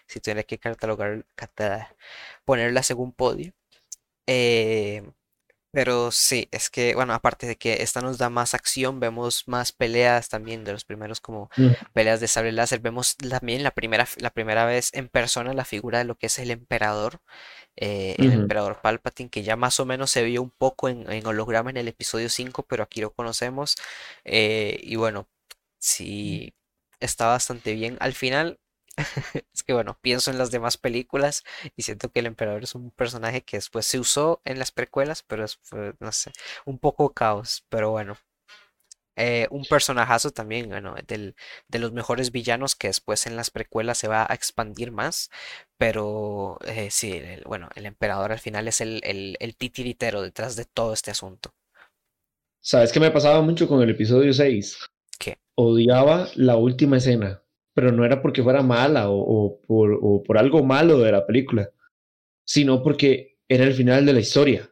[0.06, 1.24] Si tuviera que catalogar,
[2.44, 3.52] ponerla según podio.
[4.26, 5.02] Eh,
[5.72, 9.72] pero sí, es que, bueno, aparte de que esta nos da más acción, vemos más
[9.72, 11.70] peleas también de los primeros como mm.
[11.92, 12.80] peleas de sable láser.
[12.80, 16.38] Vemos también la primera, la primera vez en persona la figura de lo que es
[16.38, 17.20] el emperador
[17.76, 21.70] eh, el emperador Palpatine, que ya más o menos se vio un poco en, holograma
[21.70, 23.76] en el episodio 5, pero aquí lo conocemos.
[24.24, 25.28] Eh, y bueno,
[25.78, 26.54] sí,
[27.00, 27.96] está bastante bien.
[28.00, 28.60] Al final,
[29.52, 31.44] es que bueno, pienso en las demás películas
[31.76, 35.22] y siento que el emperador es un personaje que después se usó en las precuelas,
[35.22, 35.58] pero es,
[36.00, 36.32] no sé,
[36.64, 38.16] un poco caos, pero bueno.
[39.14, 41.34] Eh, un personajazo también, bueno, del,
[41.68, 45.30] de los mejores villanos que después en las precuelas se va a expandir más.
[45.76, 50.94] Pero eh, sí, bueno, el emperador al final es el, el, titiritero detrás de todo
[50.94, 51.54] este asunto.
[52.62, 54.78] ¿Sabes qué me pasaba mucho con el episodio 6?
[55.18, 55.38] ¿Qué?
[55.56, 57.41] Odiaba la última escena,
[57.74, 61.70] pero no era porque fuera mala o, por, o por algo malo de la película,
[62.46, 64.68] sino porque era el final de la historia.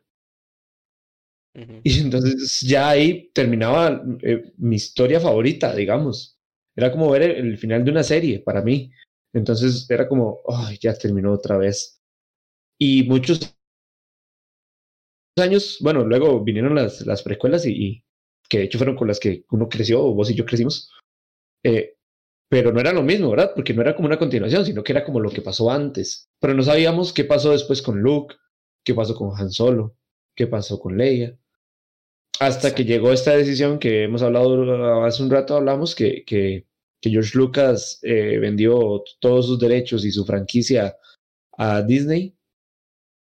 [1.82, 6.38] Y entonces ya ahí terminaba eh, mi historia favorita, digamos.
[6.76, 8.90] Era como ver el, final de una serie para mí.
[9.32, 12.00] Entonces era como, ay, ya terminó otra vez.
[12.78, 13.54] Y muchos
[15.38, 18.04] años, bueno, luego vinieron las, las precuelas y,
[18.48, 20.90] que de hecho fueron con las que uno creció, vos y yo crecimos.
[21.64, 21.96] Eh,
[22.50, 23.52] pero no era lo mismo, ¿verdad?
[23.54, 26.28] Porque no era como una continuación, sino que era como lo que pasó antes.
[26.40, 28.34] Pero no sabíamos qué pasó después con Luke,
[28.84, 29.96] qué pasó con Han Solo,
[30.34, 31.38] qué pasó con Leia.
[32.40, 36.66] Hasta que llegó esta decisión que hemos hablado hace un rato, hablamos que, que,
[37.00, 40.96] que George Lucas eh, vendió todos sus derechos y su franquicia
[41.56, 42.34] a Disney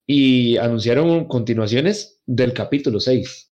[0.07, 3.50] y anunciaron continuaciones del capítulo 6.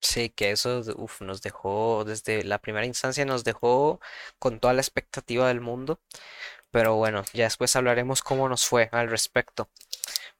[0.00, 0.82] Sí, que eso
[1.20, 4.00] nos dejó, desde la primera instancia nos dejó
[4.38, 5.98] con toda la expectativa del mundo,
[6.70, 9.68] pero bueno, ya después hablaremos cómo nos fue al respecto.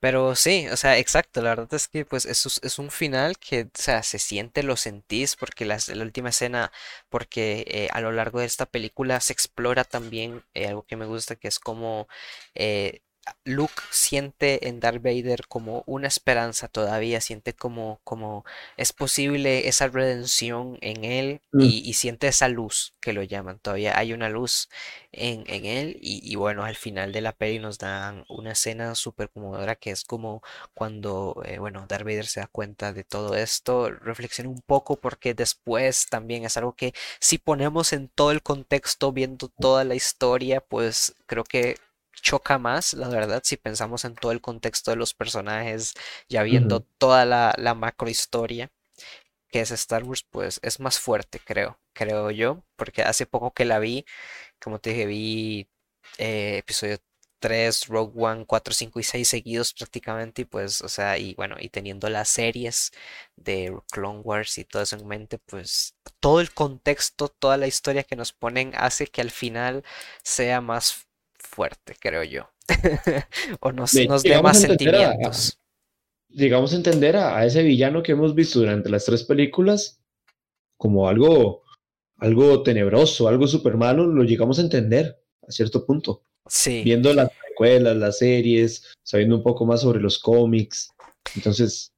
[0.00, 3.62] Pero sí, o sea, exacto, la verdad es que pues eso es, un final que,
[3.64, 6.72] o sea, se siente, lo sentís, porque la última escena,
[7.08, 11.06] porque eh, a lo largo de esta película se explora también eh, algo que me
[11.06, 12.08] gusta, que es como
[12.54, 13.02] eh,
[13.44, 18.44] Luke siente en Darth Vader como una esperanza todavía, siente como, como
[18.76, 21.60] es posible esa redención en él mm.
[21.60, 24.68] y, siente esa luz que lo llaman, todavía hay una luz
[25.12, 29.76] en, él y, bueno, al final de la peli nos dan una escena súper conmovedora
[29.76, 30.42] que es como
[30.74, 35.34] cuando, eh, bueno, Darth Vader se da cuenta de todo esto, reflexiona un poco porque
[35.34, 40.60] después también es algo que si ponemos en todo el contexto, viendo toda la historia,
[40.60, 41.76] pues creo que
[42.22, 45.94] choca más, la verdad, si pensamos en todo el contexto de los personajes,
[46.28, 48.70] ya viendo toda la, la macro historia
[49.48, 53.64] que es Star Wars, pues es más fuerte, creo, creo yo, porque hace poco que
[53.64, 54.04] la vi,
[54.60, 55.68] como te dije, vi
[56.18, 56.98] eh, episodio
[57.38, 61.56] 3, Rogue One, 4, 5 y 6 seguidos prácticamente, y pues, o sea, y bueno,
[61.60, 62.92] y teniendo las series
[63.36, 68.04] de Clone Wars y todo eso en mente, pues todo el contexto, toda la historia
[68.04, 69.84] que nos ponen hace que al final
[70.22, 71.05] sea más
[71.46, 72.50] fuerte, creo yo.
[73.60, 75.58] o nos, nos dé más sentimientos.
[76.28, 80.00] llegamos a entender a, ese villano que hemos visto durante las tres películas
[80.76, 81.62] como algo,
[82.18, 86.22] algo tenebroso, algo súper malo, lo llegamos a entender a cierto punto.
[86.48, 86.82] Sí.
[86.84, 90.90] Viendo las precuelas, las series, sabiendo un poco más sobre los cómics.
[91.34, 91.92] Entonces,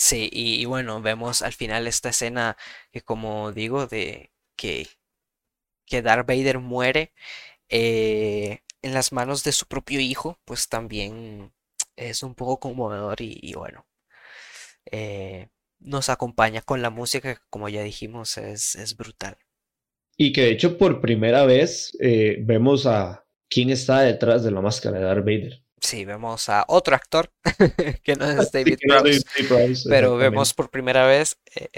[0.00, 2.56] Sí, y, y bueno, vemos al final esta escena
[2.92, 4.86] que como digo, de que,
[5.86, 7.12] que Darth Vader muere
[7.68, 11.52] eh, en las manos de su propio hijo, pues también
[11.96, 13.86] es un poco conmovedor y, y bueno,
[14.90, 15.48] eh,
[15.80, 19.38] nos acompaña con la música, que como ya dijimos, es, es brutal.
[20.16, 24.60] y que de hecho por primera vez eh, vemos a quién está detrás de la
[24.60, 25.62] máscara de Darth Vader.
[25.80, 27.32] Sí, vemos a otro actor
[28.02, 31.68] que no es David Prowse, pero vemos por primera vez eh,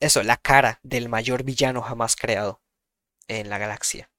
[0.00, 2.62] eso, la cara del mayor villano jamás creado
[3.28, 4.10] en la galaxia.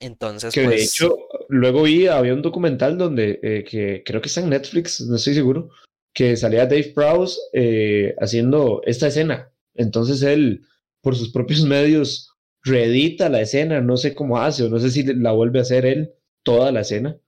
[0.00, 1.16] Entonces, Que de pues, hecho,
[1.48, 5.34] luego vi, había un documental donde, eh, que creo que está en Netflix, no estoy
[5.34, 5.68] seguro,
[6.14, 9.52] que salía Dave Prowse eh, haciendo esta escena.
[9.74, 10.62] Entonces él,
[11.02, 15.02] por sus propios medios, reedita la escena, no sé cómo hace, o no sé si
[15.04, 16.12] la vuelve a hacer él
[16.42, 17.18] toda la escena.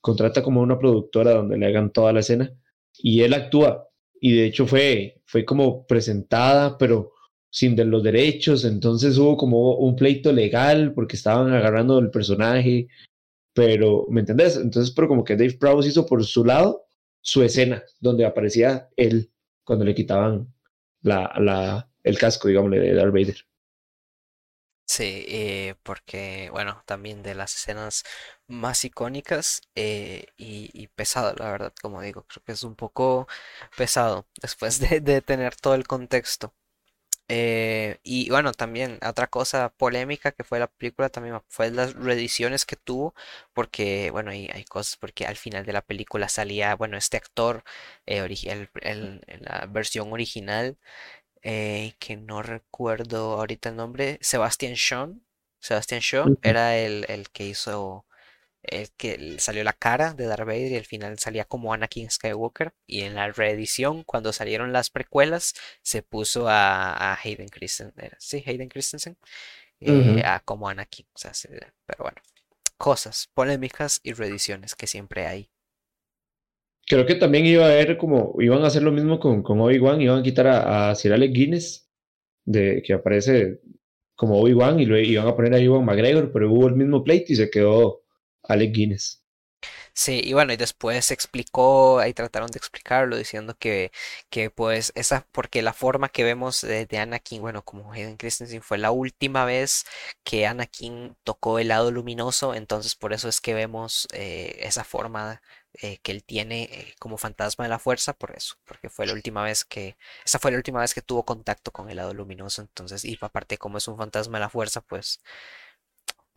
[0.00, 2.52] Contrata como una productora donde le hagan toda la escena
[2.98, 3.88] y él actúa.
[4.20, 7.12] Y de hecho fue, fue como presentada, pero
[7.50, 12.88] sin de los derechos, entonces hubo como un pleito legal porque estaban agarrando el personaje,
[13.54, 14.56] pero, ¿me entendés?
[14.56, 16.86] Entonces, pero como que Dave Prowse hizo por su lado
[17.22, 19.30] su escena, donde aparecía él
[19.64, 20.52] cuando le quitaban
[21.02, 23.36] la, la, el casco, digámosle, de Darth Vader.
[24.86, 28.04] sí, eh, porque, bueno, también de las escenas
[28.48, 33.28] más icónicas eh, y, y la verdad, como digo, creo que es un poco
[33.76, 36.54] pesado después de, de tener todo el contexto.
[37.32, 42.66] Eh, y bueno, también otra cosa polémica que fue la película también fue las reediciones
[42.66, 43.14] que tuvo,
[43.52, 47.62] porque bueno, hay, hay cosas, porque al final de la película salía, bueno, este actor,
[48.06, 48.18] eh,
[48.82, 50.76] el- la versión original,
[51.42, 55.16] eh, que no recuerdo ahorita el nombre, Sebastian Shaw,
[55.60, 58.06] Sebastian Shaw era el, el que hizo
[58.62, 62.10] el que l- salió la cara de Darth Vader y al final salía como Anakin
[62.10, 62.72] Skywalker.
[62.86, 68.10] Y en la reedición, cuando salieron las precuelas, se puso a, a Hayden Christensen.
[68.18, 69.16] Sí, Hayden Christensen.
[69.80, 71.06] eh, a como Anakin.
[71.14, 71.48] O sea, se-
[71.86, 72.18] pero bueno,
[72.78, 75.50] cosas, polémicas y reediciones que siempre hay.
[76.86, 80.00] Creo que también iba a haber como, iban a hacer lo mismo con, con Obi-Wan,
[80.00, 81.88] iban a quitar a, a Sir Alec Guinness,
[82.44, 83.60] de, que aparece
[84.16, 87.32] como Obi-Wan, y lo iban a poner a Iwan McGregor, pero hubo el mismo pleito
[87.32, 88.02] y se quedó
[88.42, 89.20] Alec Guinness.
[89.92, 93.92] Sí, y bueno, y después se explicó, ahí trataron de explicarlo diciendo que,
[94.30, 98.78] que pues esa, porque la forma que vemos de, Anakin, bueno, como Hayden Christensen fue
[98.78, 99.84] la última vez
[100.24, 105.42] que Anakin tocó el lado luminoso, entonces por eso es que vemos eh, esa forma
[105.74, 109.12] eh, que él tiene eh, como fantasma de la fuerza, por eso, porque fue la
[109.12, 112.62] última vez que, esa fue la última vez que tuvo contacto con el lado luminoso,
[112.62, 115.20] entonces, y aparte como es un fantasma de la fuerza, pues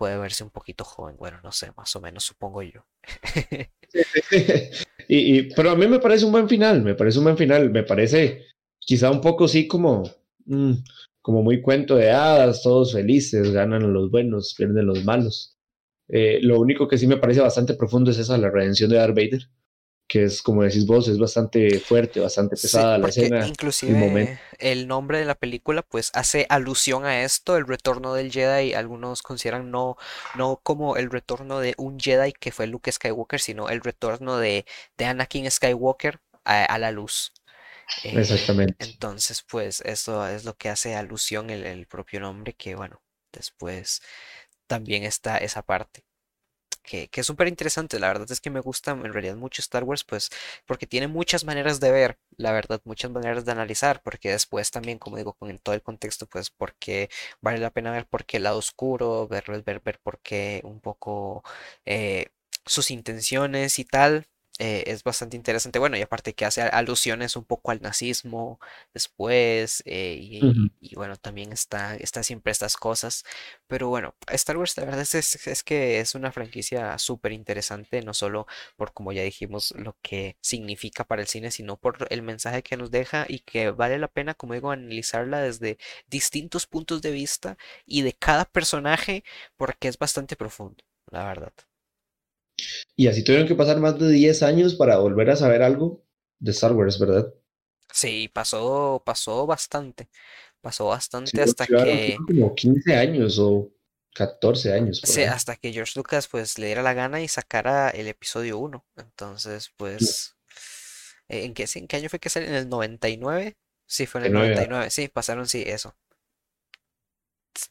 [0.03, 2.85] puede verse un poquito joven, bueno, no sé, más o menos supongo yo.
[5.07, 7.83] y, pero a mí me parece un buen final, me parece un buen final, me
[7.83, 8.47] parece
[8.79, 10.03] quizá un poco sí como,
[10.43, 10.73] mm,
[11.21, 15.55] como muy cuento de hadas, todos felices, ganan los buenos, pierden los malos.
[16.09, 19.15] Eh, lo único que sí me parece bastante profundo es esa, la redención de Darth
[19.15, 19.47] Vader,
[20.07, 23.53] que es como decís vos, es bastante fuerte, bastante Sí, pesada la escena,
[23.87, 28.73] inclusive el nombre de la película pues hace alusión a esto, el retorno del Jedi,
[28.73, 29.97] algunos consideran no,
[30.35, 34.65] no como el retorno de un Jedi que fue Luke Skywalker, sino el retorno de,
[34.97, 37.33] de Anakin Skywalker a, a la luz.
[38.03, 38.77] Eh, Exactamente.
[38.79, 43.01] entonces pues eso es lo que hace alusión el, el propio nombre, que bueno,
[43.33, 44.01] después
[44.67, 46.03] también está esa parte
[46.83, 47.99] que, que es súper interesante.
[47.99, 50.29] La verdad es que me gusta en realidad mucho Star Wars, pues
[50.65, 54.99] porque tiene muchas maneras de ver, la verdad, muchas maneras de analizar, porque después también,
[54.99, 57.09] como digo, con todo el contexto, pues porque
[57.41, 60.79] vale la pena ver por qué el lado oscuro, ver, ver, ver por qué un
[60.81, 61.43] poco
[61.85, 62.27] eh,
[62.65, 64.27] sus intenciones y tal.
[64.59, 65.79] Eh, es bastante interesante.
[65.79, 68.59] Bueno, y aparte que hace alusiones un poco al nazismo
[68.93, 70.17] después, eh,
[70.79, 73.23] y bueno, también está, está siempre estas cosas.
[73.67, 78.01] Pero bueno, Star Wars la verdad es, es- es que es una franquicia súper interesante,
[78.01, 82.21] no solo por, como ya dijimos, lo que significa para el cine, sino por el
[82.21, 85.77] mensaje que nos deja y que vale la pena, como digo, analizarla desde
[86.07, 89.23] distintos puntos de vista y de cada personaje,
[89.57, 91.53] porque es bastante profundo, la verdad.
[92.95, 96.03] Y así tuvieron que pasar más de 10 años para volver a saber algo
[96.39, 97.33] de Star Wars, ¿verdad?
[97.91, 100.09] Sí, pasó, pasó bastante,
[100.61, 103.71] pasó bastante hasta que como 15 años o
[104.13, 105.23] 14 años sí, ahí.
[105.23, 109.71] hasta que George Lucas pues le diera la gana y sacara el episodio uno Entonces,
[109.77, 110.35] pues,
[111.29, 112.49] ¿en qué, en qué año fue que salió?
[112.49, 113.57] ¿En el 99?
[113.87, 115.95] Sí, fue en el nueve a- 99, sí, pasaron, sí, eso.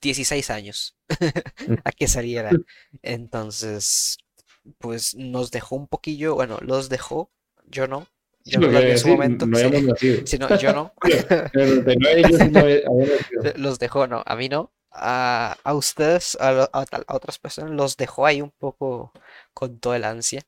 [0.01, 0.97] 16 años
[1.85, 2.61] a que saliera.
[3.03, 4.19] Entonces,
[4.78, 7.30] pues nos dejó un poquillo, bueno, los dejó,
[7.66, 8.06] yo no,
[8.44, 10.22] yo no vi en su momento, no sí, habíamos nacido.
[10.26, 10.93] sí, no, yo no,
[11.55, 13.43] En el 99 ellos sí no había- habían nacido.
[13.56, 17.97] los dejó, no, a mí no, a, a ustedes, a, lo- a otras personas, los
[17.97, 19.12] dejó ahí un poco
[19.55, 20.43] con todo el ansia.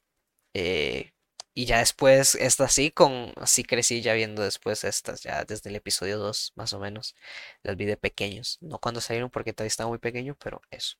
[0.55, 1.13] eh,
[1.55, 5.77] y ya después, esta sí, con, así crecí ya viendo después estas, ya desde el
[5.77, 7.15] episodio 2 más o menos,
[7.63, 10.97] las vi de pequeños, no cuando salieron porque todavía estaba muy pequeño, pero eso.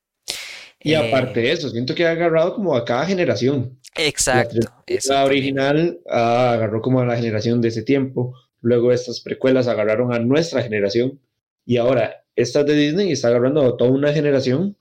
[0.79, 3.79] Y Eh, aparte de eso, siento que ha agarrado como a cada generación.
[3.95, 5.23] La exacto, también.
[5.23, 8.33] original ah, agarró como a la generación de ese tiempo.
[8.61, 11.19] Luego estas precuelas agarraron a nuestra generación.
[11.65, 14.77] Y ahora estas de Disney está agarrando a toda una generación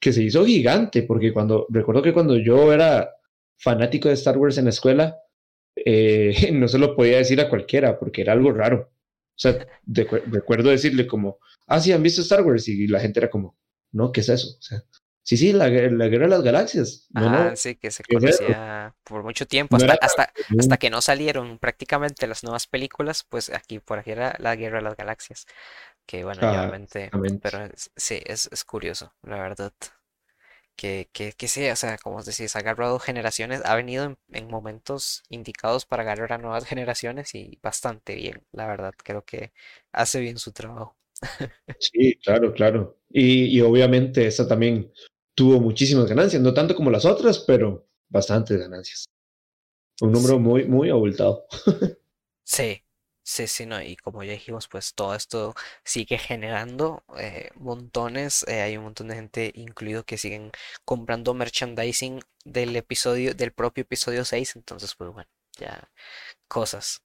[0.00, 1.02] que se hizo gigante.
[1.02, 3.10] Porque cuando recuerdo que cuando yo era
[3.58, 5.18] fanático de Star Wars en la escuela,
[5.76, 8.90] eh, no se lo podía decir a cualquiera porque era algo raro.
[9.36, 12.68] O sea, de- recuerdo decirle como, ah, sí, han visto Star Wars.
[12.68, 13.56] Y la gente era como,
[13.92, 14.56] no, ¿qué es eso?
[14.58, 14.84] O sea,
[15.24, 17.08] sí, sí, la, la guerra de las galaxias.
[17.10, 19.98] No, Ah, no, sí, que se conocía por mucho tiempo, No hasta, era
[20.56, 24.78] hasta, que no salieron prácticamente las nuevas películas, pues aquí por aquí era la Guerra
[24.78, 25.46] de las Galaxias,
[26.06, 29.72] que bueno, Ah, obviamente, pero es- sí, es, es curioso, la verdad,
[30.76, 34.48] que, que, que sí, o sea, como decís, ha agarrado generaciones, ha venido en, en
[34.48, 39.52] momentos indicados para agarrar a nuevas generaciones y bastante bien, la verdad, creo que
[39.92, 40.96] hace bien su trabajo.
[41.78, 42.98] Sí, claro, claro.
[43.10, 44.90] Y, y obviamente esta también
[45.34, 49.06] tuvo muchísimas ganancias, no tanto como las otras, pero bastantes ganancias.
[50.00, 51.46] Un número muy, muy abultado.
[52.46, 52.84] Sí,
[53.22, 58.60] sí, sí, no, y como ya dijimos, pues todo esto sigue generando eh, montones, eh,
[58.62, 60.50] hay un montón de gente incluido que siguen
[60.84, 65.90] comprando merchandising del episodio, del propio episodio 6, entonces pues bueno, ya
[66.48, 67.02] cosas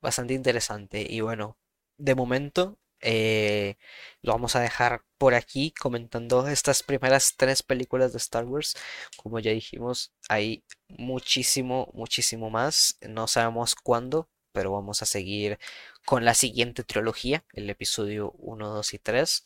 [0.00, 1.58] bastante interesante y bueno,
[1.98, 3.76] de momento eh,
[4.22, 8.76] lo vamos a dejar por aquí comentando estas primeras tres películas de Star Wars,
[9.16, 15.58] como ya dijimos, hay muchísimo, muchísimo más, no sabemos cuándo pero vamos a seguir
[16.04, 19.44] con la siguiente trilogía, el episodio 1, 2 y 3.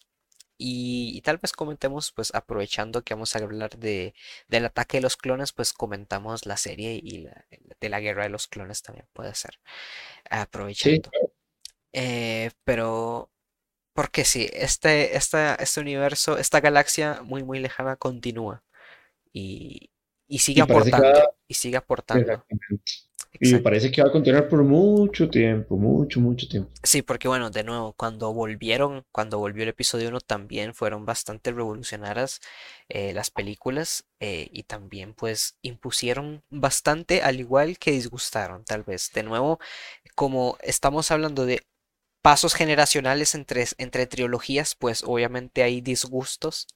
[0.58, 4.14] Y, y tal vez comentemos, pues aprovechando que vamos a hablar de,
[4.48, 7.44] del ataque de los clones, pues comentamos la serie y la,
[7.78, 9.52] de la guerra de los clones también puede ser.
[9.52, 11.10] Sí, Aprovechando.
[11.92, 13.30] Eh, pero,
[13.96, 18.62] porque sí, este, esta, este universo, esta galaxia muy, muy lejana continúa
[19.32, 19.90] y,
[20.28, 22.22] y sigue y aportando, va, y sigue aportando.
[22.32, 22.92] exactamente.
[23.40, 23.64] Y Exacto.
[23.64, 26.70] parece que va a continuar por mucho tiempo, mucho, mucho tiempo.
[26.82, 31.52] Sí, porque bueno, de nuevo, cuando volvieron, cuando volvió el episodio 1 también fueron bastante
[31.52, 32.40] revolucionarias
[32.88, 39.10] eh, las películas eh, y también pues impusieron bastante al igual que disgustaron, tal vez.
[39.12, 39.58] De nuevo,
[40.14, 41.62] como estamos hablando de
[42.26, 46.66] pasos generacionales entre, entre trilogías, pues obviamente hay disgustos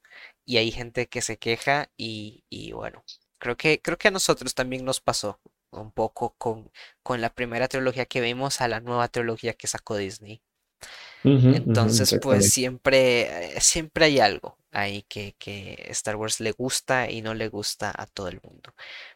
[0.45, 3.03] y hay gente que se queja y, y bueno,
[3.37, 5.41] creo que, creo que a nosotros también nos pasó
[5.71, 6.71] un poco con,
[7.03, 10.41] con la primera trilogía que vimos a la nueva trilogía que sacó Disney.
[11.25, 17.33] Entonces, pues siempre, siempre hay algo ahí que, que Star Wars le gusta y no
[17.33, 18.73] le gusta a todo el mundo.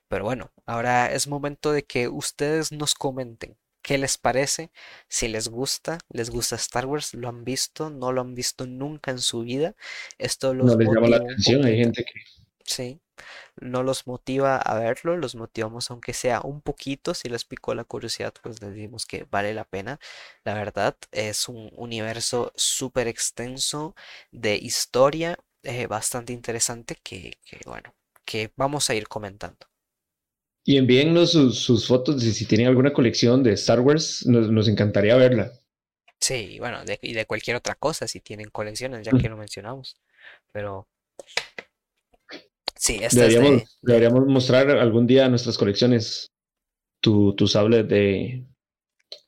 [0.09, 3.55] Pero bueno, ahora es momento de que ustedes nos comenten
[3.85, 4.71] qué les parece,
[5.07, 9.11] si les gusta, les gusta Star Wars, lo han visto, no lo han visto nunca
[9.11, 9.75] en su vida.
[10.17, 11.63] Esto No los les llama la atención.
[11.65, 12.13] Hay gente que
[12.67, 12.99] Sí,
[13.57, 17.83] no los motiva a verlo, los motivamos aunque sea un poquito, si les picó la
[17.85, 19.99] curiosidad, pues les decimos que vale la pena.
[20.43, 23.95] La verdad, es un universo súper extenso
[24.31, 27.93] de historia, eh, bastante interesante que, que, bueno,
[28.25, 29.67] que vamos a ir comentando.
[30.65, 34.67] Y envíennos sus, sus fotos de si tienen alguna colección de Star Wars, nos, nos
[34.67, 35.53] encantaría verla.
[36.19, 39.95] Sí, bueno, de- y de cualquier otra cosa, si tienen colecciones, ya que lo mencionamos.
[40.51, 40.87] Pero
[42.75, 46.31] sí, esta es Deberíamos, de, de deberíamos mostrar algún día nuestras colecciones.
[47.01, 48.45] Tu, tu sable de,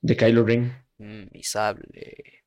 [0.02, 0.72] de Kylo Ren.
[0.98, 2.44] mm, mi sable.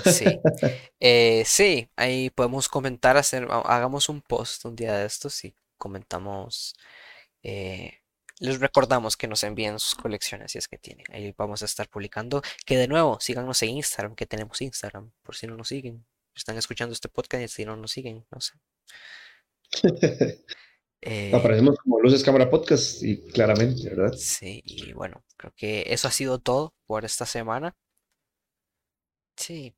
[0.00, 0.42] Sí.
[1.00, 5.54] Eh, sí, ahí podemos comentar, hacer, ha- hagamos un post un día de estos y
[5.78, 6.76] comentamos,
[7.44, 8.00] eh,
[8.40, 11.06] les recordamos que nos envíen sus colecciones si es que tienen.
[11.12, 12.42] Ahí vamos a estar publicando.
[12.66, 16.04] Que de nuevo, síganos en Instagram, que tenemos Instagram, por si no nos siguen.
[16.34, 18.54] Están escuchando este podcast y si no nos siguen, no sé.
[21.06, 24.14] Eh, Aparecemos como Luces Cámara Podcast y claramente, ¿verdad?
[24.14, 27.76] sí, y bueno, creo que eso ha sido todo por esta semana.
[29.36, 29.74] Sí,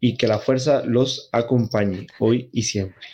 [0.00, 3.06] Y que la fuerza los acompañe hoy y siempre.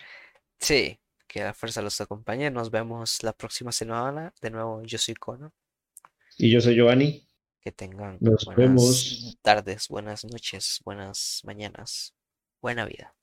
[0.61, 0.99] sí,
[1.33, 2.51] que la fuerza los acompañe.
[2.51, 4.35] Nos vemos la próxima semana.
[4.43, 5.51] De nuevo, yo soy Cono.
[6.37, 7.27] Y yo soy Giovanni.
[7.63, 9.39] Que tengan Nos buenas vemos.
[9.41, 12.15] tardes, buenas noches, buenas mañanas.
[12.61, 13.15] Buena vida.